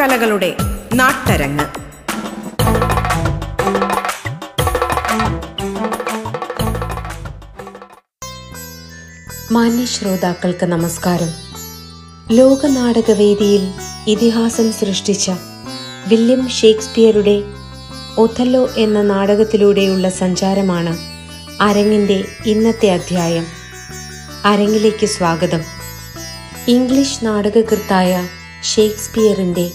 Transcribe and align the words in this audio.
കലകളുടെ 0.00 0.56
നാട്ടരങ്ങ്. 0.94 1.64
മാന്യ 9.52 9.84
ശ്രോതാക്കൾക്ക് 9.84 10.66
നമസ്കാരം. 10.66 11.28
ലോക 12.30 12.66
നാടകവേദിയിൽ 12.66 13.72
ഇതിഹാസം 14.06 14.72
സൃഷ്ടിച്ച 14.72 15.30
വില്യം 16.08 16.48
ഷേക്സ്പിയറുടെ 16.48 17.42
ഒഥല്ലോ 18.18 18.68
എന്ന 18.76 19.02
നാടകത്തിലൂടെയുള്ള 19.02 20.10
സഞ്ചാരമാണ് 20.10 20.96
അരങ്ങിന്റെ 21.62 22.24
ഇന്നത്തെ 22.46 22.90
അധ്യായം. 22.90 23.46
അരങ്ങിലേക്ക് 24.44 25.06
സ്വാഗതം. 25.06 25.60
ഇംഗ്ലീഷ് 26.68 27.26
നാടകകൃത്തായ 27.26 28.28
ഷേക്സ്പിയറിന്റെ 28.64 29.70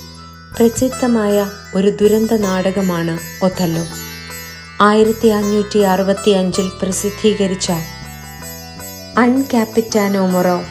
പ്രസിദ്ധമായ 0.57 1.51
ഒരു 1.75 1.89
ദുരന്ത 1.89 2.37
നാടകമാണ് 2.37 3.45
ഒഥല്ലോ. 3.45 3.83
ആയിരത്തി 4.81 5.27
അഞ്ഞൂറ്റി 5.27 5.79
അറുപത്തി 5.79 6.29
അഞ്ചിൽ 6.31 6.71
പ്രസിദ്ധീകരിച്ച 6.81 7.71
അൺകാപ്പിറ്റാനോ 9.17 10.27
മൊറോ 10.27 10.61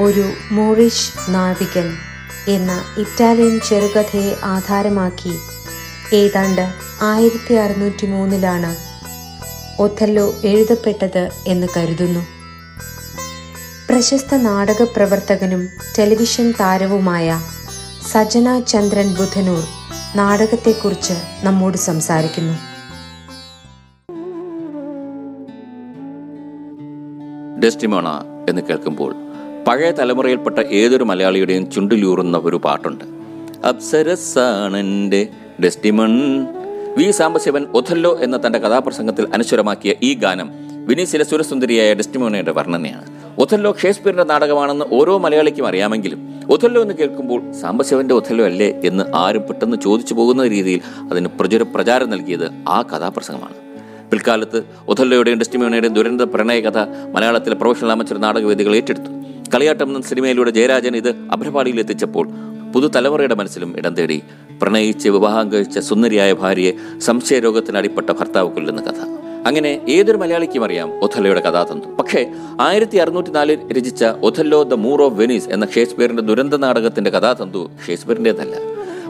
ഒരു 0.00 0.32
മോറിഷ് 0.52 1.10
നാവികൻ 1.28 1.96
എന്ന 2.48 2.84
ഇറ്റാലിയൻ 2.98 3.60
ചെറുകഥയെ 3.60 4.34
ആധാരമാക്കി 4.44 5.38
ഏതാണ്ട് 6.14 6.72
ആയിരത്തി 7.02 7.54
അറുന്നൂറ്റി 7.54 8.06
മൂന്നിലാണ് 8.06 8.76
ഒഥല്ലോ 9.82 10.34
എഴുതപ്പെട്ടത് 10.44 11.30
എന്ന് 11.46 11.66
കരുതുന്നു. 11.76 12.20
പ്രശസ്ത 13.90 14.36
നാടക 14.36 14.82
പ്രവർത്തകനും 14.82 15.68
ടെലിവിഷൻ 15.98 16.54
താരവുമായ 16.60 17.40
സജന 18.02 18.60
ചന്ദ്രൻ 18.60 19.14
ബുധനൂർ 19.14 19.64
നാടകത്തെക്കുറിച്ച് 20.16 21.12
നമ്മോട് 21.42 21.76
സംസാരിക്കുന്നു. 21.76 22.54
ഡെസ്റ്റിമോണ 27.60 28.08
എന്ന് 28.48 28.62
കേൾക്കുമ്പോൾ 28.62 29.14
പഴയ 29.68 29.90
തലമുറയിൽപ്പെട്ട 29.90 30.58
ഏതൊരു 30.58 31.04
മലയാളിയുടെയും 31.04 31.70
ചുണ്ടിലൂറുന്ന 31.70 32.40
ഒരു 32.44 32.56
പാട്ടുണ്ട്. 32.56 33.04
അപ്സരസാണെന്റെ 33.66 35.28
ഡെസ്റ്റിമൺ. 35.64 36.44
വി. 36.96 37.10
സാംബശിവൻ 37.10 37.64
ഒഥല്ലോ 37.64 38.18
എന്ന 38.18 38.46
തന്റെ 38.46 38.58
കഥാപ്രസംഗത്തിൽ 38.58 39.28
അനശ്വരമാക്കിയ 39.34 39.94
ഈ 40.02 40.14
ഗാനം 40.14 40.50
വിനീസിലെ 40.86 41.24
സുരസുന്ദരിയായ 41.24 41.94
ഡെസ്റ്റിമോണയുടെ 41.94 42.52
വർണനയാണ്. 42.52 43.19
ഒഥല്ലോ 43.40 43.76
ഷേക്സ്പിയറിന്റെ 43.82 44.24
നാടകമാണെന്ന് 44.24 44.84
ഓരോ 44.92 45.18
മലയാളിക്കും 45.18 45.66
അറിയാമെങ്കിലും 45.66 46.44
ഒഥല്ലോ 46.50 46.82
എന്ന് 46.82 46.94
കേൾക്കുമ്പോൾ 46.94 47.52
സാംബശിവന്റെ 47.52 48.14
ഒഥല്ലോ 48.14 48.44
അല്ലേ 48.44 48.80
എന്ന് 48.84 49.04
ആരും 49.14 49.42
പെട്ടെന്ന് 49.42 49.76
ചോദിച്ചു 49.76 50.14
പോകുന്ന 50.14 50.46
രീതിയിൽ 50.46 50.80
അതിന് 51.10 51.28
പ്രചുര 51.28 51.62
പ്രചാരം 51.62 52.10
നൽകിയത് 52.10 52.50
ആ 52.68 52.82
കഥാപ്രസംഗമാണ്. 52.82 53.54
പിൽക്കാലത്ത് 54.10 54.62
ഒഥല്ലോയുടെയും 54.88 55.38
ഡെസ്റ്റിമോണയുടെയും 55.38 55.94
ദുരന്ത 55.94 56.22
പ്രണയകഥ 56.22 56.78
മലയാളത്തിലെ 57.14 57.54
പ്രൊഫഷണൽ 57.54 57.92
അമച്ചർ 57.92 58.18
നാടകവേദികൾ 58.18 58.76
ഏറ്റെടുത്തു. 58.76 59.08
കളിയാട്ടം 59.54 59.86
എന്ന 59.86 60.00
സിനിമയിലൂടെ 60.00 60.50
ജയരാജൻ 60.50 60.96
ഇത് 60.96 61.08
അഭ്രപാടിയിൽ 61.08 61.78
എത്തിച്ചപ്പോൾ 61.78 62.28
പുതുതലമുറയുടെ 62.74 63.34
മനസ്സിലും 63.34 63.76
ഇടം 63.76 63.94
തേടി. 63.94 64.22
പ്രണയിച്ച് 64.62 65.08
വിവാഹം 65.08 65.52
കഴിച്ച 65.52 65.78
സുന്ദരിയായ 65.78 66.32
ഭാര്യയെ 66.32 66.72
സംശയരോഗത്തിന് 66.98 67.78
അടിപ്പെട്ട 67.78 68.10
ഭർത്താവ് 68.10 68.50
കൊല്ലുന്ന 68.50 68.82
കഥ. 68.82 69.19
അങ്ങനെ 69.46 69.80
ഏതൊരു 69.88 70.16
മലയാളിക്കും 70.16 70.64
അറിയാം 70.64 71.00
ഒഥല്ലോയുടെ 71.00 71.40
കഥാതന്തു. 71.40 71.86
പക്ഷേ 71.86 72.32
ആയിരത്തി 72.60 72.96
അറുന്നൂറ്റി 72.96 73.30
നാലിൽ 73.30 73.72
രചിച്ച 73.72 74.04
Othello 74.04 74.62
the 74.62 74.74
Moor 74.74 75.02
of 75.02 75.14
Venice 75.14 75.48
എന്ന 75.48 75.66
ഷേക്സ്പിയറിന്റെ 75.74 76.22
ദുരന്ത 76.22 76.54
നാടകത്തിന്റെ 76.54 77.10
കഥാതന്തു 77.10 77.70
ഷേക്സ്പിയറിന്റേതല്ല. 77.86 78.56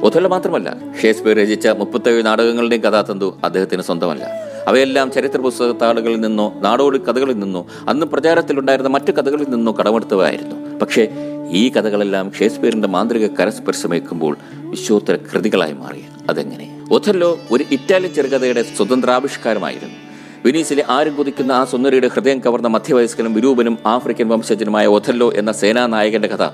ഒഥല്ലോ 0.02 0.30
മാത്രമല്ല 0.30 0.76
ഷേക്സ്പിയർ 1.02 1.36
രചിച്ച 1.36 1.68
മുപ്പത്തേഴ് 1.68 2.26
നാടകങ്ങളുടെയും 2.26 2.82
കഥാതന്തു 2.82 3.36
അദ്ദേഹത്തിന് 3.44 3.82
സ്വന്തമല്ല. 3.82 4.24
അവയെല്ലാം 4.66 5.12
ചരിത്ര 5.12 5.36
പുസ്തകത്താളുകളിൽ 5.36 6.20
നിന്നോ 6.20 6.52
നാടോടി 6.56 6.98
കഥകളിൽ 6.98 7.38
നിന്നോ 7.38 7.66
അന്ന് 7.88 8.06
പ്രചാരത്തിലുണ്ടായിരുന്ന 8.06 8.88
മറ്റു 8.88 9.12
കഥകളിൽ 9.12 9.46
നിന്നോ 9.48 9.76
കടമെടുത്തവയായിരുന്നു. 9.80 10.78
പക്ഷേ 10.78 11.08
ഈ 11.50 11.68
കഥകളെല്ലാം 11.68 12.32
ഷേക്സ്പിയറിന്റെ 12.32 12.88
മാന്ത്രിക 12.88 13.26
കരസ്പർശമേക്കുമ്പോൾ 13.26 14.36
വിശ്വോത്തര 14.56 15.16
കൃതികളായി 15.16 15.72
മാറി. 15.72 16.04
അതെങ്ങനെ? 16.30 16.80
ഒഥല്ലോ 16.90 17.38
ഒരു 17.50 17.64
ഇറ്റാലിയൻ 17.70 18.14
ചെറുകഥയുടെ 18.14 18.62
സ്വതന്ത്രാവിഷ്കാരമായിരുന്നു. 18.62 20.09
വെനീസിലെ 20.44 20.84
ആരും 20.88 21.16
കുതിക്കുന്ന 21.16 21.52
ആ 21.52 21.64
സുന്ദരിയുടെ 21.64 22.08
ഹൃദയം 22.08 22.38
കവർന്ന 22.40 22.68
മധ്യവയസ്കനും 22.68 23.34
വിരൂപനും 23.34 23.78
ആഫ്രിക്കൻ 23.86 24.28
വംശജനുമായ 24.28 24.86
ഒഥല്ലോ 24.86 25.32
എന്ന 25.36 25.52
സേനാനായകന്റെ 25.52 26.28
കഥ 26.28 26.44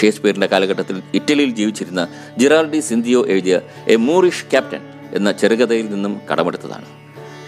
ഷേക്സ്പിയറിന്റെ 0.00 0.46
കാലഘട്ടത്തിൽ 0.46 1.02
ഇറ്റലിയിൽ 1.14 1.50
ജീവിച്ചിരുന്ന 1.54 2.08
ജിറാൾഡി 2.38 2.80
സിന്ധിയോ 2.80 3.26
എഴുതിയ 3.26 3.60
എ 3.88 3.96
മൂറിഷ് 3.96 4.44
ക്യാപ്റ്റൻ 4.50 4.82
എന്ന 5.12 5.32
ചെറുകഥയിൽ 5.32 5.90
നിന്നും 5.90 6.20
കടമെടുത്തതാണ്. 6.30 6.86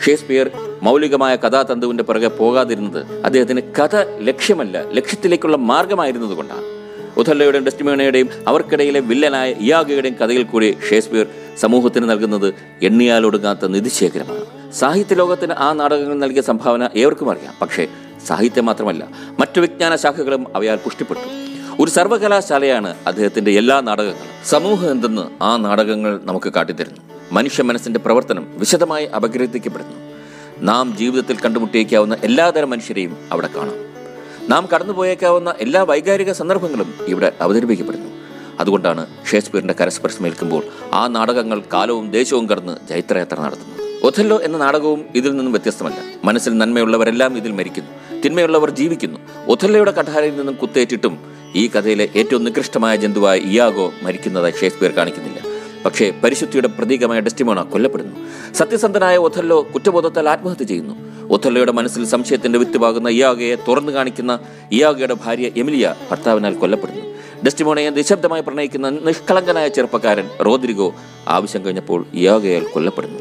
ഷേക്സ്പിയർ 0.04 0.50
മൗലികമായ 0.82 1.36
കഥാതന്തുവിന്റെ 1.36 2.04
പുറകെ 2.04 2.28
പോകാതിരുന്നത് 2.28 3.06
അദ്ദേഹത്തിന് 3.24 3.60
കഥ 3.60 3.94
ലക്ഷ്യമല്ല 4.20 4.84
ലക്ഷ്യത്തിലേക്കുള്ള 4.92 5.56
മാർഗമായിരുന്നതുകൊണ്ടാണ് 5.56 6.73
ഒഥല്ലോയുടെയും 7.16 7.64
ഡെസ്റ്റിമേണയുടെയും 7.64 8.28
അവർക്കിടയിലെ 8.48 9.00
വില്ലനായ 9.00 9.52
ഇയാഗയുടെയും 9.52 10.14
കഥയിൽ 10.14 10.42
കൂടി 10.42 10.76
ഷേക്സ്പിയർ 10.90 11.26
സമൂഹത്തിന് 11.58 12.10
നൽകുന്നത് 12.10 12.54
എണ്ണിയാലൊടുങ്ങാത്ത 12.82 13.66
നിധിശേഖരമാണ്. 13.66 14.72
സാഹിത്യ 14.72 15.14
ലോകത്തിന് 15.14 15.52
ആ 15.52 15.72
നാടകങ്ങൾ 15.72 16.14
നൽകിയ 16.14 16.42
സംഭാവന 16.42 16.88
ഏവർക്കും 16.96 17.30
അറിയാം. 17.30 17.54
പക്ഷേ 17.62 17.88
സാഹിത്യം 18.26 18.66
മാത്രമല്ല 18.66 19.08
മറ്റു 19.40 19.60
വിജ്ഞാന 19.60 19.96
ശാഖകളും 19.96 20.56
അവയാൽ 20.56 20.76
പുഷ്ടിപ്പെട്ടു. 20.76 21.54
ഒരു 21.82 21.90
സർവകലാശാലയാണ് 21.90 22.96
അദ്ദേഹത്തിന്റെ 23.06 23.50
എല്ലാ 23.50 23.80
നാടകങ്ങളും. 23.80 24.48
സമൂഹം 24.48 24.90
എന്തെന്ന് 24.90 25.42
ആ 25.42 25.56
നാടകങ്ങൾ 25.56 26.20
നമുക്ക് 26.24 26.52
കാട്ടിത്തരുന്നു. 26.52 27.00
മനുഷ്യ 27.32 27.62
മനസ്സിന്റെ 27.62 28.00
പ്രവർത്തനം 28.00 28.46
വിശദമായി 28.56 29.04
അപഗ്രഥിക്കപ്പെടുന്നു. 29.04 29.96
നാം 30.60 30.96
ജീവിതത്തിൽ 30.96 31.36
കണ്ടുമുട്ടിയേക്കാവുന്ന 31.36 32.16
എല്ലാതരം 32.24 32.70
മനുഷ്യരെയും 32.70 33.16
അവിടെ 33.32 33.48
കാണാം. 33.56 33.93
നാം 34.48 34.68
കടന്നുപോയേക്കാവുന്ന 34.74 35.54
എല്ലാ 35.60 35.82
വൈകാരിക 35.82 36.32
സന്ദർഭങ്ങളും 36.32 36.94
ഇവിടെ 37.06 37.32
അവതരിപ്പിക്കപ്പെടുന്നു. 37.40 38.10
അതുകൊണ്ടാണ് 38.60 39.06
ഷേക്സ്പിയറിന്റെ 39.30 39.74
കരസ്പർശമേൽക്കുമ്പോൾ 39.80 40.62
ആ 40.92 41.06
നാടകങ്ങൾ 41.06 41.62
കാലവും 41.72 42.10
ദേശവും 42.10 42.48
കടന്ന് 42.48 42.76
ജൈത്രയാത്ര 42.88 43.40
നടത്തുന്നത്. 43.40 44.04
ഒഥല്ലോ 44.04 44.40
എന്ന 44.42 44.58
നാടകവും 44.58 45.04
ഇതിൽ 45.14 45.30
നിന്നും 45.30 45.52
വ്യത്യസ്തമല്ല. 45.52 45.96
മനസ്സിൽ 46.24 46.58
നന്മയുള്ളവരെല്ലാം 46.58 47.36
ഇതിൽ 47.36 47.52
മരിക്കുന്നു. 47.52 48.20
തിന്മയുള്ളവർ 48.20 48.70
ജീവിക്കുന്നു. 48.70 49.18
ഒഥല്ലയുടെ 49.48 49.90
കഠാരയിൽ 49.90 50.36
നിന്നും 50.36 50.54
കുത്തേറ്റിട്ടും 50.54 51.18
ഈ 51.54 51.68
കഥയിലെ 51.68 52.08
ഏറ്റവും 52.16 52.44
നികൃഷ്ടമായ 52.44 52.96
ജന്തുവായ 52.96 53.38
ഇയാഗോ 53.38 53.92
മരിക്കുന്നതായി 54.02 54.52
ഷേക്സ്പിയർ 54.60 54.92
കാണിക്കുന്നില്ല. 54.92 55.40
പക്ഷേ 55.84 56.10
പരിശുദ്ധിയുടെ 56.24 56.68
പ്രതീകമായ 56.68 57.20
ഡെസ്റ്റിമോണ 57.20 57.62
കൊല്ലപ്പെടുന്നു. 57.62 58.16
സത്യസന്ധനായ 58.54 59.16
ഒഥല്ലോ 59.16 59.66
കുറ്റബോധത്താൽ 59.74 60.28
ആത്മഹത്യ 60.28 60.64
ചെയ്യുന്നു. 60.64 61.13
ഒഥല്ലയുടെ 61.30 61.72
മനസ്സിൽ 61.72 62.04
സംശയത്തിന്റെ 62.04 62.58
വിത്തുപാകുന്ന 62.58 63.08
ഇയാഗയെ 63.08 63.54
തുറന്നു 63.54 63.92
കാണിക്കുന്ന 63.92 64.38
ഇയാഗയുടെ 64.72 65.14
ഭാര്യ 65.14 65.50
എമിലിയ 65.56 65.94
ഭർത്താവിനാൽ 66.10 66.54
കൊല്ലപ്പെടുന്നു. 66.54 67.04
ഡെസ്റ്റിമോണയെ 67.44 67.90
നിശബ്ദമായി 67.90 68.42
പ്രണയിക്കുന്ന 68.42 68.90
നിഷ്കളങ്കനായ 68.90 69.68
ചെറുപ്പക്കാരൻ 69.68 70.28
റോദ്രിഗോ 70.46 70.94
ആവശ്യം 71.28 71.64
കഴിഞ്ഞപ്പോൾ 71.64 72.06
ഇയാഗയാൽ 72.14 72.64
കൊല്ലപ്പെടുന്നു. 72.64 73.18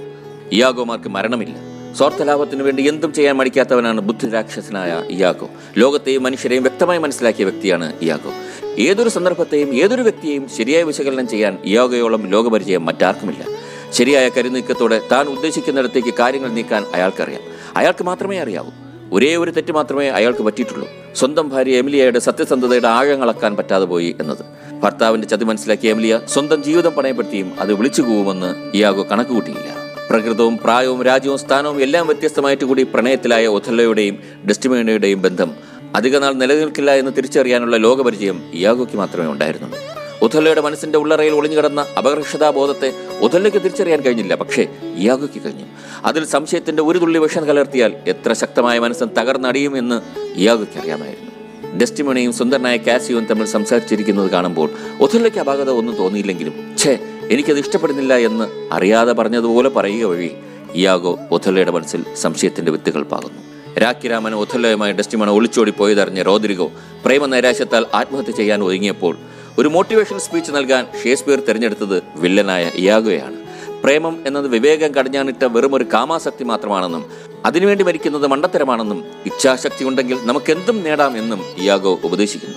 ഇയാഗോമാർക്ക് 0.52 1.10
മരണമില്ല. 1.10 1.56
സ്വാർത്ഥലാഭത്തിനു 1.94 2.64
വേണ്ടി 2.64 2.88
എന്തും 2.88 3.14
ചെയ്യാൻ 3.14 3.38
മടിക്കാത്തവനാണ് 3.38 4.02
ബുദ്ധിരാക്ഷസനായ 4.02 5.04
ഇയാഗോ. 5.10 5.50
ലോകത്തെയും 5.78 6.24
മനുഷ്യരെയും 6.24 6.64
വ്യക്തമായി 6.64 7.00
മനസ്സിലാക്കിയ 7.00 7.46
വ്യക്തിയാണ് 7.46 7.94
ഇയാഗോ. 8.02 8.34
ഏതൊരു 8.78 9.10
സന്ദർഭത്തെയും 9.10 9.74
ഏതൊരു 9.74 10.02
വ്യക്തിയെയും 10.02 10.50
ശരിയായ 10.58 10.84
വിശകലനം 10.84 11.28
ചെയ്യാൻ 11.28 11.58
ഇയാഗയോളം 11.66 12.28
ലോകപരിചയം 12.28 12.86
മറ്റാർക്കുമില്ല. 12.86 13.46
ശരിയായ 13.92 14.30
കരുനീക്കത്തോടെ 14.30 15.02
താൻ 15.12 15.28
ഉദ്ദേശിക്കുന്നിടത്തേക്ക് 15.28 16.14
കാര്യങ്ങൾ 16.20 16.50
നീക്കാൻ 16.50 16.86
അയാൾക്കറിയാം. 16.94 17.53
അയാൾക്ക് 17.76 18.04
മാത്രമേ 18.04 18.40
അറിയാവൂ. 18.40 18.72
ഒരേ 19.14 19.36
ഒരു 19.36 19.52
തെറ്റ് 19.52 19.72
മാത്രമേ 19.72 20.10
അയാൾക്ക് 20.10 20.44
പറ്റിയിട്ടുള്ളൂ. 20.44 20.88
സ്വന്തം 21.16 21.50
ഭാര്യ 21.50 21.78
എമിലിയയുടെ 21.78 22.20
സത്യസന്ധതയുടെ 22.20 22.88
ആഴങ്ങളക്കാൻ 22.88 23.56
പറ്റാതെ 23.56 23.86
പോയി 23.86 24.16
എന്നത്. 24.20 24.46
ഭർത്താവിന്റെ 24.84 25.28
ചതി 25.28 25.44
മനസ്സിലാക്കിയ 25.44 25.92
എമിലിയ 25.92 26.20
സ്വന്തം 26.28 26.64
ജീവിതം 26.64 26.94
പണയപ്പെടുത്തിയും 26.94 27.60
അത് 27.60 27.74
വിളിച്ചു 27.74 28.02
പോവുമെന്ന് 28.02 28.78
ഇയാഗോ 28.78 29.06
കണക്കുകൂട്ടിയില്ല 29.12 29.70
പ്രകൃതവും 30.10 30.58
പ്രായവും 30.58 31.04
രാജ്യവും 31.04 31.38
സ്ഥാനവും 31.38 31.82
എല്ലാം 31.82 32.08
വ്യത്യസ്തമായിട്ട് 32.08 32.66
കൂടി 32.66 32.84
പ്രണയത്തിലായ 32.84 33.48
ഒഥല്ലയുടെയും 33.48 34.18
ഡെസ്റ്റിമേണയുടെയും 34.48 35.22
ബന്ധം 35.22 35.52
അധികനാൾ 35.96 36.34
നിലനിൽക്കില്ല 36.34 36.92
എന്ന് 36.92 37.12
തിരിച്ചറിയാനുള്ള 37.18 37.78
ലോകപരിചയം 37.78 38.52
ഇയാഗോയ്ക്ക് 38.54 38.96
മാത്രമേ 38.96 39.32
ഉണ്ടായിരുന്നുള്ളൂ. 39.32 39.93
ഒഥല്ലയുടെ 40.22 40.62
മനസ്സിന്റെ 40.62 40.98
ഉള്ളറയിൽ 40.98 41.34
ഒളിഞ്ഞു 41.34 41.58
കിടന്ന 41.58 41.86
അപകർഷതാബോധത്തെ 41.98 42.94
ഒഥല്ലയ്ക്ക് 43.22 43.60
തിരിച്ചറിയാൻ 43.60 44.02
കഴിഞ്ഞില്ല. 44.02 44.36
പക്ഷേ 44.36 44.68
ഇയാഗോയ്ക്ക് 44.96 45.46
കഴിഞ്ഞു. 45.46 45.66
അതിൽ 46.06 46.26
സംശയത്തിന്റെ 46.26 46.84
ഒരു 46.84 47.00
തുള്ളി 47.00 47.20
വിഷം 47.20 47.46
കലർത്തിയാൽ 47.46 47.94
എത്ര 48.08 48.34
ശക്തമായ 48.34 48.80
മനസ്സും 48.80 49.12
തകർന്നടിയുമെന്ന് 49.18 50.02
ഇയാഗോയ്ക്ക് 50.36 50.80
അറിയാമായിരുന്നു. 50.80 51.34
ഡെസ്റ്റിമണിയും 51.78 52.34
സുന്ദരനായ 52.34 52.78
കാസിയും 52.78 53.26
തമ്മിൽ 53.26 53.46
സംസാരിച്ചിരിക്കുന്നത് 53.46 54.30
കാണുമ്പോൾ 54.30 54.70
ഒഥല്ലയ്ക്ക് 55.02 55.40
അപാകത 55.40 55.70
ഒന്നും 55.70 55.96
തോന്നിയില്ലെങ്കിലും 55.96 56.76
ഛേ 56.78 57.00
എനിക്കത് 57.32 57.60
ഇഷ്ടപ്പെടുന്നില്ല 57.60 58.18
എന്ന് 58.18 58.74
അറിയാതെ 58.74 59.14
പറഞ്ഞതുപോലെ 59.14 59.70
പറയുക 59.70 60.06
വഴി 60.06 60.32
ഇയാഗോ 60.76 61.20
ഒഥല്ലയുടെ 61.32 61.72
മനസ്സിൽ 61.72 62.06
സംശയത്തിന്റെ 62.16 62.72
വിത്തുകൾ 62.72 63.04
പാകുന്നു. 63.04 63.44
രാഖിരാമൻ 63.80 64.36
ഒഥല്ലയുമായി 64.36 64.94
ഡെസ്റ്റിമണ 64.94 65.30
ഒളിച്ചോടി 65.30 65.72
പോയതറിഞ്ഞ 65.72 66.22
റോദ്രിഗോ 66.22 66.72
പ്രേമ 67.06 67.26
നൈരാശ്യത്താൽ 67.26 67.86
ആത്മഹത്യ 67.94 68.32
ചെയ്യാൻ 68.32 68.64
ഒതുങ്ങിയപ്പോൾ 68.64 69.18
ഒരു 69.60 69.68
മോട്ടിവേഷൻ 69.68 70.20
സ്പീച്ച് 70.20 70.52
നൽകാൻ 70.52 70.88
ഷേക്സ്പിയർ 71.04 71.40
തിരഞ്ഞെടുത്തത് 71.40 72.04
വില്ലനായ 72.16 72.72
ഇയാഗോയാണ്. 72.76 73.38
പ്രേമം 73.84 74.24
എന്നത് 74.28 74.48
വിവേകം 74.48 74.96
കടഞ്ഞാണിട്ട 74.96 75.44
വെറും 75.46 75.76
ഒരു 75.76 75.86
കാമാസക്തി 75.94 76.44
മാത്രമാണെന്നും 76.44 77.06
അതിനുവേണ്ടി 77.46 77.84
മരിക്കുന്നത് 77.84 78.28
മണ്ടത്തരമാണെന്നും 78.28 79.06
ഇച്ഛാശക്തി 79.26 79.84
ഉണ്ടെങ്കിൽ 79.86 80.18
നമുക്കെന്തും 80.24 80.84
നേടാം 80.84 81.18
എന്നും 81.18 81.42
ഇയാഗോ 81.58 82.00
ഉപദേശിക്കുന്നു. 82.04 82.56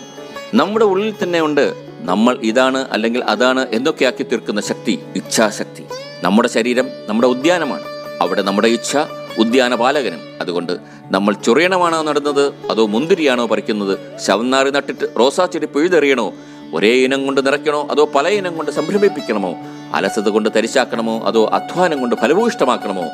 നമ്മുടെ 0.55 0.85
ഉള്ളിൽ 0.85 1.15
തന്നെ 1.23 1.41
ഉണ്ട് 1.41 1.75
നമ്മൾ 2.01 2.39
ഇതാണ് 2.43 2.87
അല്ലെങ്കിൽ 2.91 3.25
അതാണ് 3.25 3.67
എന്നൊക്കെയാക്കി 3.73 4.23
തീർക്കുന്ന 4.23 4.61
ശക്തി 4.61 4.99
ഇച്ഛാശക്തി. 5.17 5.85
നമ്മുടെ 6.23 6.49
ശരീരം 6.49 6.89
നമ്മുടെ 7.07 7.29
ഉദ്യാനമാണ്. 7.29 7.85
അവിടെ 8.21 8.43
നമ്മുടെ 8.43 8.69
ഇച്ഛ 8.69 8.97
ഉദ്യാനപാലകനും. 9.39 10.21
അതുകൊണ്ട് 10.41 10.73
നമ്മൾ 11.11 11.35
ചൊറിയണമാണോ 11.35 12.03
നടുന്നത് 12.03 12.55
അതോ 12.71 12.87
മുന്തിരിയാണോ 12.87 13.47
പറിക്കുന്നത് 13.47 14.19
ശവന്നാറി 14.19 14.71
നട്ടിട്ട് 14.71 15.07
റോസാ 15.19 15.47
ചെടി 15.47 15.67
പിഴുതെറിയണോ 15.67 16.33
ഒരേ 16.75 16.89
ഇനം 16.89 17.25
കൊണ്ട് 17.27 17.47
നിറയ്ക്കണോ? 17.47 17.89
അതോ 17.91 18.11
പല 18.15 18.29
ഇനം 18.29 18.57
കൊണ്ട് 18.57 18.71
സംരംഭിപ്പിക്കണമോ? 18.71 19.57
അലസത 19.95 20.29
കൊണ്ട് 20.29 20.49
തരിശാക്കണമോ? 20.57 21.21
അതോ 21.25 21.51
അധ്വാനം 21.53 22.01
കൊണ്ട് 22.01 22.17
ഫലഭൂയിഷ്ടമാക്കണമോ 22.17 23.05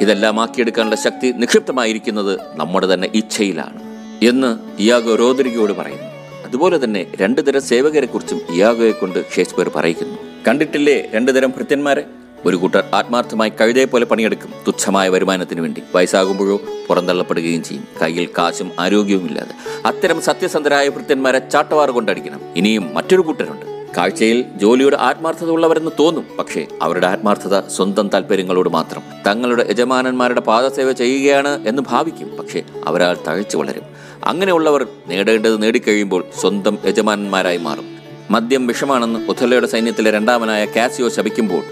ഇതെല്ലാം 0.00 0.40
ആക്കിയെടുക്കാനുള്ള 0.40 0.96
ശക്തി 0.96 1.32
നിക്ഷിപ്തമായിരിക്കുന്നത് 1.32 2.38
നമ്മുടെ 2.54 2.94
തന്നെ 2.94 3.10
ഇച്ഛയിലാണ് 3.14 3.80
എന്ന് 4.24 4.58
ഇയാഗോ 4.78 5.14
റോദരികയോട് 5.14 5.72
പറയുന്നു. 5.72 6.10
അതുപോലെ 6.46 6.84
തന്നെ 6.84 7.06
രണ്ടു 7.20 7.40
തരം 7.40 7.62
സേവകരെ 7.62 8.06
കുറിച്ചും 8.06 8.40
ഇയാഗോയെ 8.50 8.92
കൊണ്ട് 8.92 9.24
ഷേക്സ്പിയർ 9.36 9.68
പറയിക്കുന്നു 9.68 10.18
കണ്ടിട്ടില്ലേ 10.48 11.10
രണ്ടു 11.14 11.32
തരം 11.32 11.50
ഭൃത്യന്മാരെ? 11.50 12.04
ഒരു 12.46 12.56
കൂട്ടർ 12.56 12.84
ആത്മാർത്ഥമായി 12.94 13.52
കഴുതയെ 13.60 13.84
പോലെ 13.84 14.04
പണിയെടുക്കും 14.04 14.52
തുച്ഛമായ 14.66 15.08
വരുമാനത്തിന് 15.08 15.60
വേണ്ടി. 15.60 15.82
വയസ്സാകുമ്പോഴോ 15.94 16.60
പുറന്തള്ളപ്പെടുകയും 16.88 17.64
ചെയ്യും. 17.64 17.84
കയ്യിൽ 18.02 18.28
കാശും 18.38 18.72
ആരോഗ്യവും 18.78 19.26
ഇല്ലാതെ 19.26 19.54
അത്തരം 19.86 20.20
സത്യസന്ധരായ 20.20 20.88
ഭൃത്യന്മാരെ 20.88 21.38
ചാട്ടവാറ് 21.38 21.90
കൊണ്ടടിക്കണം. 21.90 22.40
ഇനിയും 22.56 22.94
മറ്റൊരു 22.94 23.20
കൂട്ടരുണ്ട്. 23.20 23.86
കാഴ്ചയിൽ 23.96 24.44
ജോലിയുടെ 24.56 24.96
ആത്മാർത്ഥത 25.00 25.50
ഉള്ളവരെന്ന് 25.50 25.90
തോന്നും. 25.98 26.26
പക്ഷേ 26.38 26.66
അവരുടെ 26.82 27.06
ആത്മാർത്ഥത 27.06 27.68
സ്വന്തം 27.68 28.08
താല്പര്യങ്ങളോട് 28.08 28.68
മാത്രം. 28.68 29.02
തങ്ങളുടെ 29.26 29.66
യജമാനന്മാരുടെ 29.70 30.40
പാദസേവ 30.40 30.92
ചെയ്യുകയാണ് 30.92 31.68
എന്ന് 31.68 31.82
ഭാവിക്കും. 31.88 32.36
പക്ഷേ 32.36 32.62
അവരാൾ 32.86 33.16
തഴച്ചു 33.28 33.56
വളരും. 33.56 33.82
അങ്ങനെയുള്ളവർ 34.24 34.86
നേടേണ്ടത് 35.06 35.62
നേടിക്കഴിയുമ്പോൾ 35.62 36.24
സ്വന്തം 36.40 36.78
യജമാനന്മാരായി 36.84 37.56
മാറും. 37.56 38.00
മദ്യം 38.30 38.66
വിഷമാണെന്ന് 38.66 39.28
ഒഥലയുടെ 39.28 39.66
സൈന്യത്തിലെ 39.66 40.10
രണ്ടാമനായ 40.10 40.64
കാസിയോ 40.64 41.08
ശപിക്കുമ്പോൾ 41.08 41.62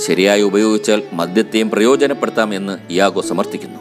ശരിയായി 0.00 0.42
ഉപയോഗിച്ചാൽ 0.42 1.02
മദ്യത്തെയും 1.12 1.70
പ്രയോജനപ്പെടുത്താം 1.70 2.54
എന്ന് 2.54 2.78
ഇയാഗോ 2.90 3.20
സമർത്ഥിക്കുന്നു. 3.20 3.78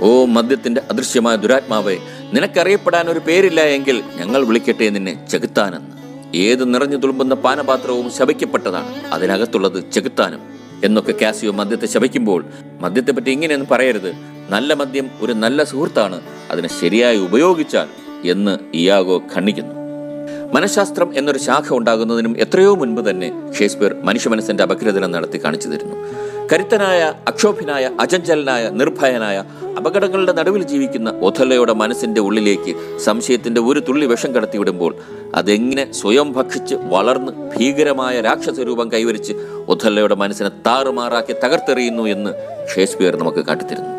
ഓ 0.00 0.24
മദ്യത്തിന്റെ 0.24 0.80
അദൃശ്യമായ 0.90 1.36
ദുരാത്മാവെ 1.36 1.96
നിനക്കറിയപ്പെടാൻ 2.32 3.08
ഒരു 3.08 3.18
പേരില്ല 3.18 3.60
എങ്കിൽ 3.60 4.02
ഞങ്ങൾ 4.16 4.44
വിളിക്കട്ടെ 4.44 4.88
നിന്നെ 4.88 5.26
ചെകുത്താനെന്ന്. 5.30 6.04
ഏത് 6.36 6.74
നിറഞ്ഞു 6.74 6.96
തുളുമ്പുന്ന 6.96 7.34
പാനപാത്രവും 7.34 8.12
ശപിക്കപ്പെട്ടതാണ്. 8.12 9.04
അതിനകത്തുള്ളത് 9.12 9.90
ചെകുത്താനും. 9.92 10.40
എന്നൊക്കെ 10.84 11.12
കാസിയോ 11.12 11.52
മദ്യത്തെ 11.52 11.86
ശപിക്കുമ്പോൾ 11.86 12.44
മദ്യത്തെപ്പറ്റി 12.80 13.30
ഇങ്ങനെയൊന്നും 13.30 13.68
പറയരുത്. 13.68 14.14
നല്ല 14.48 14.74
മദ്യം 14.74 15.10
ഒരു 15.20 15.32
നല്ല 15.32 15.64
സുഹൃത്താണ്. 15.64 16.20
അതിനെ 16.50 16.68
ശരിയായി 16.80 17.18
ഉപയോഗിച്ചാൽ 17.18 17.86
എന്ന് 18.24 18.58
ഇയാഗോ 18.74 19.22
ഖണ്ഡിക്കുന്നു. 19.36 19.83
മനഃശാസ്ത്രം 20.54 21.16
എന്നൊരു 21.16 21.38
ശാഖ 21.38 21.74
ഉണ്ടാകുന്നതിനും 21.74 22.38
എത്രയോ 22.38 22.74
മുൻപ് 22.74 23.10
തന്നെ 23.10 23.52
ഷേക്സ്പിയർ 23.58 23.96
മനുഷ്യ 24.02 24.30
മനസ്സിന്റെ 24.30 24.62
അപഗ്രഥനം 24.62 25.10
നടത്തി 25.10 25.40
കാണിച്ചു 25.44 25.68
തരുന്നു. 25.68 25.96
കരുത്തനായ 26.52 27.14
അക്ഷോഭ്യനായ 27.28 27.90
അചഞ്ചലനായ 28.00 28.68
നിർഭയനായ 28.68 29.44
അപകടങ്ങളുടെ 29.78 30.32
നടുവിൽ 30.32 30.62
ജീവിക്കുന്ന 30.62 31.10
ഒഥല്ലയുടെ 31.10 31.72
മനസ്സിന്റെ 31.72 32.20
ഉള്ളിലേക്ക് 32.20 32.98
സംശയത്തിന്റെ 32.98 33.60
ഒരു 33.60 33.80
തുള്ളി 33.80 34.06
വിഷം 34.06 34.34
കടത്തിവിടുമ്പോൾ 34.34 34.94
അതെങ്ങനെ 35.34 35.92
സ്വയം 35.92 36.32
ഭക്ഷിച്ച് 36.32 36.74
വളർന്ന് 36.74 37.32
ഭീകരമായ 37.56 38.20
രാക്ഷസ 38.20 38.60
രൂപം 38.60 38.92
കൈവരിച്ച് 38.92 39.32
ഒഥല്ലയുടെ 39.68 40.14
മനസ്സിനെ 40.14 40.48
താറുമാറാക്കി 40.48 41.32
തകർത്തെറിയുന്നു 41.32 42.02
എന്ന് 42.02 42.30
ഷേക്സ്പിയർ 42.74 43.16
നമുക്ക് 43.16 43.44
കാട്ടിത്തരുന്നു. 43.44 43.90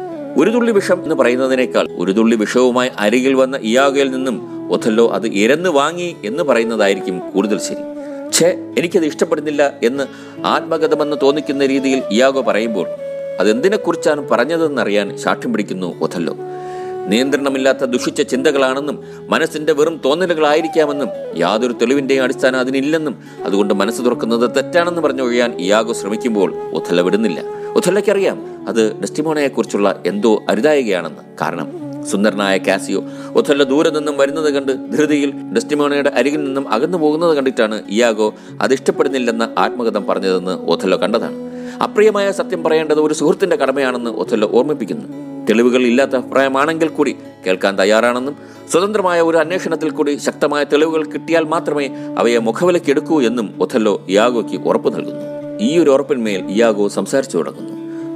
ഒരു 0.42 0.50
തുള്ളി 0.50 0.72
വിഷം 0.72 1.04
എന്ന് 1.04 1.16
പറയുന്നതിനേക്കാൾ 1.16 1.88
ഒരു 1.98 2.12
തുള്ളി 2.12 2.36
വിഷവുമായി 2.36 2.90
അരികിൽ 3.00 3.34
വന്ന 3.34 3.58
ഇയാഗയിൽ 3.58 4.12
നിന്നും 4.12 4.55
ഒഥല്ലോ 4.70 5.08
അത് 5.08 5.28
ഇരന്ന് 5.28 5.70
വാങ്ങി 5.70 6.16
എന്ന് 6.24 6.44
പറയുന്നതായിരിക്കും 6.44 7.20
കൂടുതൽ 7.34 7.58
ശരി. 7.58 7.84
ഛേ 8.34 8.58
എനിക്കത് 8.78 9.06
ഇഷ്ടപ്പെടുന്നില്ല 9.06 9.74
എന്ന് 9.84 10.08
ആത്മഗതമെന്ന് 10.46 11.18
തോന്നിക്കുന്ന 11.22 11.66
രീതിയിൽ 11.66 12.04
ഇയാഗോ 12.12 12.42
പറയുമ്പോൾ 12.42 12.88
അതെന്തിനെക്കുറിച്ചാണ് 13.40 14.28
പറഞ്ഞതെന്നറിയാൻ 14.32 15.18
സാക്ഷ്യം 15.18 15.54
പിടിക്കുന്നു 15.54 15.96
ഒഥല്ലോ 16.02 16.36
നിയന്ത്രണമില്ലാത്ത 17.10 17.86
ദുഷിച്ച 17.86 18.22
ചിന്തകളാണെന്നും 18.22 19.04
മനസ്സിന്റെ 19.30 19.74
വെറും 19.74 20.02
തോന്നലുകളായിരിക്കാമെന്നും 20.06 21.10
യാതൊരു 21.36 21.74
തെളിവിന്റെയും 21.74 22.24
അടിസ്ഥാനം 22.24 22.60
അതിനില്ലെന്നും 22.60 23.18
അതുകൊണ്ട് 23.46 23.74
മനസ്സ് 23.74 24.02
തുറക്കുന്നത് 24.02 24.56
തെറ്റാണെന്ന് 24.56 25.02
പറഞ്ഞൊഴിയാൻ 25.02 25.60
ഇയാഗോ 25.60 25.94
ശ്രമിക്കുമ്പോൾ 25.94 26.54
ഒഥല്ല 26.74 27.02
വിടുന്നില്ല. 27.02 27.44
ഒഥല്ലയ്ക്കറിയാം 27.76 28.66
അത് 28.68 28.94
ഡെസ്റ്റിമോണയെക്കുറിച്ചുള്ള 29.02 30.02
എന്തോ 30.06 30.44
അരുതായകയാണെന്ന് 30.50 31.36
കാരണം. 31.42 31.85
സുന്ദരനായ 32.12 32.58
കാസിയോ. 32.58 33.04
ഒഥല്ല 33.36 33.64
ദൂരെ 33.64 33.90
നിന്നും 33.90 34.18
വരുന്നത് 34.18 34.54
കണ്ട് 34.54 34.92
ധൃതിയിൽ 34.92 35.32
ഡെസ്റ്റിമോണയുടെ 35.32 36.10
അരികിൽ 36.10 36.44
നിന്നും 36.44 36.70
അകന്നു 36.70 36.98
പോകുന്നത് 36.98 37.36
കണ്ടിട്ടാണ് 37.36 37.82
ഇയാഗോ 37.90 38.34
അത് 38.62 38.74
ഇഷ്ടപ്പെടുന്നില്ലെന്ന 38.74 39.50
ആത്മകഥം 39.58 40.06
പറഞ്ഞതെന്ന് 40.06 40.52
ഒഥല്ലോ 40.52 40.98
കണ്ടതാണ്. 40.98 41.36
അപ്രിയമായ 41.84 42.32
സത്യം 42.32 42.64
പറയേണ്ടത് 42.64 43.00
ഒരു 43.00 43.14
സുഹൃത്തിന്റെ 43.14 43.56
കടമയാണെന്ന് 43.56 44.12
ഒഥല്ലോ 44.12 44.50
ഓർമ്മിപ്പിക്കുന്നു. 44.52 45.26
തെളിവുകൾ 45.50 45.82
ഇല്ലാത്ത 45.82 46.16
അഭിപ്രായമാണെങ്കിൽ 46.16 46.88
കൂടി 46.88 47.16
കേൾക്കാൻ 47.48 47.80
തയ്യാറാണെന്നും 47.80 48.36
സ്വതന്ത്രമായ 48.72 49.22
ഒരു 49.22 49.38
അന്വേഷണത്തിൽ 49.38 49.90
കൂടി 49.90 50.16
ശക്തമായ 50.16 50.64
തെളിവുകൾ 50.64 51.06
കിട്ടിയാൽ 51.06 51.44
മാത്രമേ 51.44 51.90
അവയെ 52.18 52.38
മുഖവിലക്കെടുക്കൂ 52.38 53.22
എന്നും 53.22 53.54
ഒഥല്ലോ 53.60 54.06
ഇയാഗോയ്ക്ക് 54.10 54.68
ഉറപ്പ് 54.68 54.96
നൽകുന്നു. 54.96 55.26
ഈ 55.62 55.78
ഒരു 55.78 55.90
ഉറപ്പിന്മേൽ 55.90 56.46
ഇയാഗോ 56.46 56.88
സംസാരിച്ചു 56.88 57.38
തുടങ്ങുന്നു. 57.38 57.76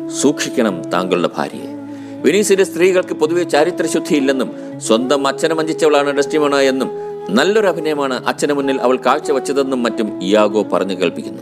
സൂക്ഷിക്കണം 0.09 0.81
താങ്കളുടെ 0.89 1.29
ഭാര്യയെ. 1.37 1.78
വെനീസിലെ 2.25 2.63
സ്ത്രീകൾക്ക് 2.63 3.13
പൊതുവെ 3.13 3.43
ചാരിത്രശുദ്ധിയില്ലെന്നും 3.43 4.51
സ്വന്തം 4.77 5.27
അച്ഛനെ 5.27 5.55
വഞ്ചിച്ചവളാണ് 5.55 6.09
ഡെസ്റ്റിമോണ 6.09 6.55
എന്നും 6.55 6.89
നല്ലൊരു 7.29 7.67
അഭിനയമാണ് 7.67 8.27
അച്ഛന് 8.27 8.53
മുന്നിൽ 8.53 8.81
അവൾ 8.81 8.97
കാഴ്ചവെച്ചതെന്നും 8.97 9.83
മറ്റും 9.83 10.23
ഇയാഗോ 10.23 10.63
പറഞ്ഞു 10.63 10.93
കേൾപ്പിക്കുന്നു. 10.93 11.41